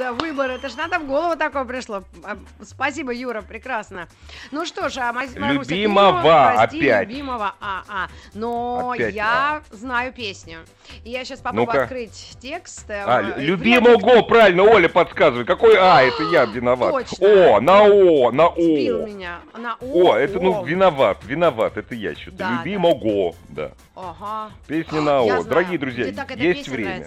Да, 0.00 0.14
выбор, 0.14 0.50
это 0.50 0.70
ж 0.70 0.76
надо 0.76 0.98
в 0.98 1.06
голову 1.06 1.36
такое 1.36 1.66
пришло. 1.66 2.02
А, 2.24 2.38
Спасибо, 2.62 3.12
Юра, 3.12 3.42
прекрасно. 3.42 4.08
Ну 4.50 4.64
что 4.64 4.88
ж, 4.88 4.96
а 4.96 5.12
Маруся 5.12 5.34
Любимого 5.36 5.64
Климова, 5.66 6.52
прости, 6.56 6.88
опять. 6.88 7.08
любимого, 7.10 7.54
а, 7.60 7.82
а. 7.86 8.08
Но 8.32 8.92
Опять, 8.92 9.14
я 9.14 9.60
знаю 9.70 10.14
песню. 10.14 10.60
И 11.04 11.10
я 11.10 11.22
сейчас 11.26 11.40
попробую 11.40 11.66
Ну-ка. 11.66 11.82
открыть 11.82 12.30
текст. 12.40 12.88
э, 12.88 13.04
А, 13.06 13.20
ли- 13.20 13.44
любимого, 13.44 14.22
правильно, 14.22 14.62
Оля 14.62 14.88
подсказывает. 14.88 15.46
Какой 15.46 15.76
А, 15.76 16.00
это 16.00 16.22
я 16.32 16.44
виноват. 16.46 16.92
Точно. 17.10 17.56
О, 17.56 17.60
на 17.60 17.82
О, 17.82 18.32
на 18.32 18.48
Сбил 18.54 19.02
О. 19.02 19.06
меня. 19.06 19.40
На 19.54 19.74
О, 19.82 20.12
О, 20.12 20.16
это, 20.16 20.40
ну, 20.40 20.62
О. 20.62 20.64
виноват, 20.64 21.18
виноват, 21.24 21.76
это 21.76 21.94
я 21.94 22.14
что-то. 22.14 22.38
Да, 22.38 22.50
Любимого, 22.64 23.34
да. 23.50 23.72
Ага. 23.94 24.50
Песня 24.66 25.02
на 25.02 25.20
О. 25.20 25.42
Дорогие 25.44 25.78
друзья, 25.78 26.06
есть 26.06 26.68
время. 26.68 27.06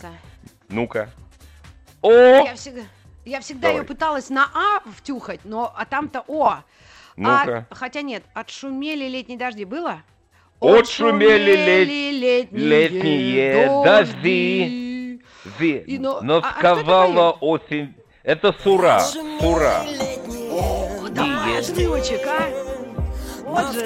Ну-ка. 0.70 1.10
О! 2.04 2.12
Я 2.46 2.56
всегда, 2.56 2.82
я 3.26 3.40
всегда 3.40 3.70
Давай. 3.70 3.78
ее 3.82 3.84
пыталась 3.88 4.30
на 4.30 4.50
А 4.54 4.82
втюхать, 4.98 5.40
но 5.46 5.74
а 5.76 5.86
там-то 5.86 6.24
О. 6.28 6.58
Ну-ка. 7.16 7.68
А, 7.70 7.76
хотя 7.76 8.02
нет, 8.02 8.24
отшумели 8.34 9.08
летние 9.08 9.38
дожди 9.38 9.66
было? 9.66 10.02
Отшумели 10.60 11.56
лет- 11.56 11.88
летние, 11.88 12.52
летние 12.52 13.84
дожди. 13.84 15.22
Ви- 15.60 15.78
И, 15.86 15.98
ну, 16.00 16.20
но 16.22 16.38
а- 16.38 16.40
а 16.56 16.60
сковала 16.60 17.32
осень. 17.32 17.94
Это 18.24 18.54
Сура. 18.64 19.00
Сура. 19.00 19.84
О, 20.52 21.08
давай, 21.10 21.60
отрывочек, 21.60 22.22
а? 22.26 22.50
Вот 23.44 23.74
же. 23.74 23.86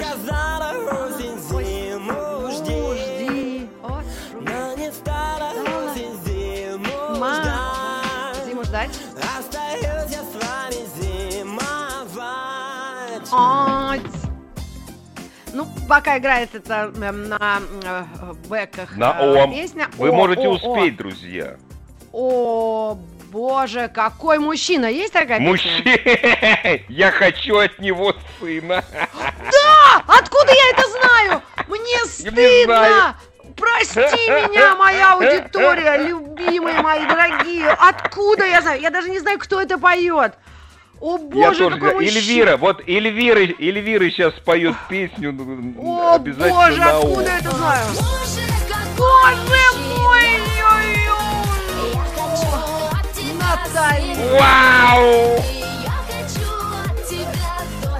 Ну, 15.58 15.66
пока 15.88 16.18
играет 16.18 16.54
это 16.54 16.92
эм, 17.02 17.28
на 17.28 17.60
э, 17.82 18.04
бэках 18.48 18.96
На 18.96 19.16
э, 19.18 19.42
О. 19.42 19.48
песня. 19.48 19.88
Вы 19.96 20.10
О, 20.10 20.12
можете 20.12 20.42
о, 20.42 20.50
о. 20.50 20.54
успеть, 20.54 20.96
друзья. 20.96 21.56
О, 22.12 22.96
боже, 23.32 23.90
какой 23.92 24.38
мужчина! 24.38 24.86
Есть 24.86 25.14
такая? 25.14 25.40
Мужчина, 25.40 25.82
я 26.88 27.10
хочу 27.10 27.58
от 27.58 27.76
него 27.80 28.14
сына. 28.38 28.84
Да! 29.50 30.04
Откуда 30.06 30.52
я 30.52 30.70
это 30.74 30.90
знаю? 30.90 31.42
Мне 31.66 32.04
стыдно! 32.04 33.16
Прости 33.56 34.00
меня, 34.30 34.76
моя 34.76 35.14
аудитория, 35.14 36.06
любимые 36.06 36.80
мои 36.82 37.04
дорогие. 37.04 37.68
Откуда 37.70 38.46
я 38.46 38.62
знаю? 38.62 38.80
Я 38.80 38.90
даже 38.90 39.10
не 39.10 39.18
знаю, 39.18 39.40
кто 39.40 39.60
это 39.60 39.76
поет. 39.76 40.34
О 41.00 41.16
Я 41.16 41.24
боже, 41.48 41.58
тоже 41.58 41.76
знаю. 41.78 41.94
мужчина. 41.94 42.18
Эльвира, 42.18 42.56
вот 42.56 42.82
Эльвира, 42.88 43.38
Эльвира 43.40 44.10
сейчас 44.10 44.34
поет 44.44 44.74
песню 44.88 45.32
ну, 45.32 45.80
О 45.80 46.14
обязательно 46.16 46.54
боже, 46.54 46.76
на 46.80 46.98
откуда 46.98 47.22
я 47.22 47.38
это 47.38 47.50
знаю? 47.50 47.86
Боже 48.96 49.36
мой! 49.96 50.40
ой-ой-ой. 50.72 51.38
Наталья. 53.38 54.16
Вау! 54.40 55.38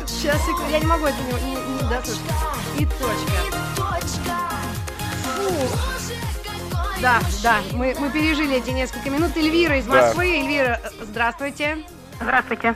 Сейчас, 0.06 0.40
я 0.70 0.80
не 0.80 0.86
могу 0.86 1.06
это 1.06 1.16
не, 1.22 1.32
не, 1.50 1.54
не 1.54 1.88
дослушать. 1.88 2.20
И 2.78 2.84
точка. 2.84 3.38
Фу. 5.36 5.52
Да, 7.00 7.20
да, 7.44 7.60
мы, 7.72 7.94
мы 8.00 8.10
пережили 8.10 8.56
эти 8.56 8.70
несколько 8.70 9.08
минут. 9.08 9.36
Эльвира 9.36 9.78
из 9.78 9.86
Да. 9.86 10.02
Москвы. 10.02 10.26
Эльвира, 10.40 10.80
э, 10.82 10.88
здравствуйте. 11.04 11.78
Здравствуйте. 12.20 12.74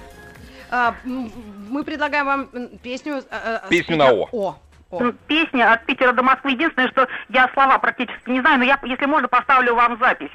А, 0.75 0.95
м, 1.05 1.31
мы 1.69 1.85
предлагаем 1.85 2.25
вам 2.25 2.47
песню... 2.83 3.17
э, 3.17 3.23
э, 3.31 3.69
Песню 3.69 3.99
на 3.99 4.07
О. 4.11 4.27
О. 4.33 4.59
О. 4.91 5.01
Ну, 5.01 5.13
Песня 5.27 5.71
от 5.71 5.85
Питера 5.85 6.13
до 6.13 6.23
Москвы. 6.23 6.53
Единственное, 6.53 6.89
что 6.89 7.07
я 7.29 7.51
слова 7.53 7.77
практически 7.79 8.31
не 8.31 8.41
знаю, 8.41 8.59
но 8.59 8.65
я, 8.65 8.79
если 8.83 9.05
можно, 9.05 9.29
поставлю 9.29 9.75
вам 9.75 9.99
запись. 9.99 10.31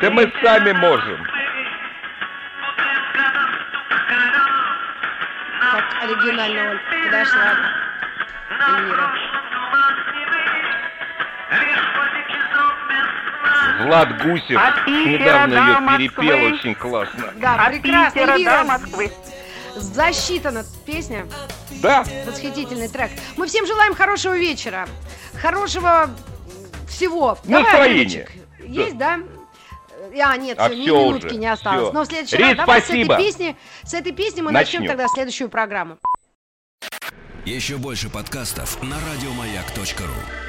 Да 0.00 0.10
мы 0.10 0.32
сами 0.44 0.70
можем. 0.72 1.26
Так 5.60 5.84
оригинально. 6.04 6.78
Подожди, 7.04 7.36
ладно. 7.36 7.72
Эльвира. 8.60 9.12
Влад 13.82 14.22
Гусев 14.22 14.60
недавно 14.86 15.54
ее 15.54 16.08
перепел 16.08 16.54
очень 16.54 16.74
классно. 16.74 17.32
Да, 17.36 17.54
От 17.54 17.72
прекрасно. 17.72 18.10
Питера 18.20 18.32
Эльвира, 18.34 18.58
до 18.58 18.64
Москвы. 18.64 19.12
засчитана 19.76 20.64
песня. 20.84 21.26
Да, 21.82 22.04
Восхитительный 22.26 22.88
трек. 22.88 23.10
Мы 23.36 23.46
всем 23.46 23.66
желаем 23.66 23.94
хорошего 23.94 24.36
вечера. 24.36 24.88
Хорошего 25.40 26.10
всего. 26.88 27.38
Давай, 27.44 27.62
Настроения. 27.62 28.00
Олечек. 28.02 28.32
Есть, 28.68 28.98
да? 28.98 29.20
А, 30.20 30.36
нет, 30.36 30.58
А 30.58 30.68
всё, 30.68 30.74
ни 30.78 30.86
минутки 30.86 31.26
уже, 31.26 31.36
не 31.36 31.46
осталось. 31.46 31.82
всё. 31.84 31.92
Но 31.92 32.02
в 32.02 32.06
следующий 32.06 32.36
Рит, 32.36 32.46
раз 32.48 32.56
давай 32.56 32.80
спасибо. 32.80 33.12
с 33.12 33.14
этой 33.14 33.24
песни, 33.24 33.56
с 33.84 33.94
этой 33.94 34.12
песни 34.12 34.40
мы 34.40 34.52
начнем 34.52 34.80
Начнем. 34.80 34.96
тогда 34.96 35.08
следующую 35.08 35.48
программу. 35.50 35.98
Еще 37.44 37.76
больше 37.76 38.08
подкастов 38.10 38.82
на 38.82 38.96
радиомаяк.ру. 39.12 40.47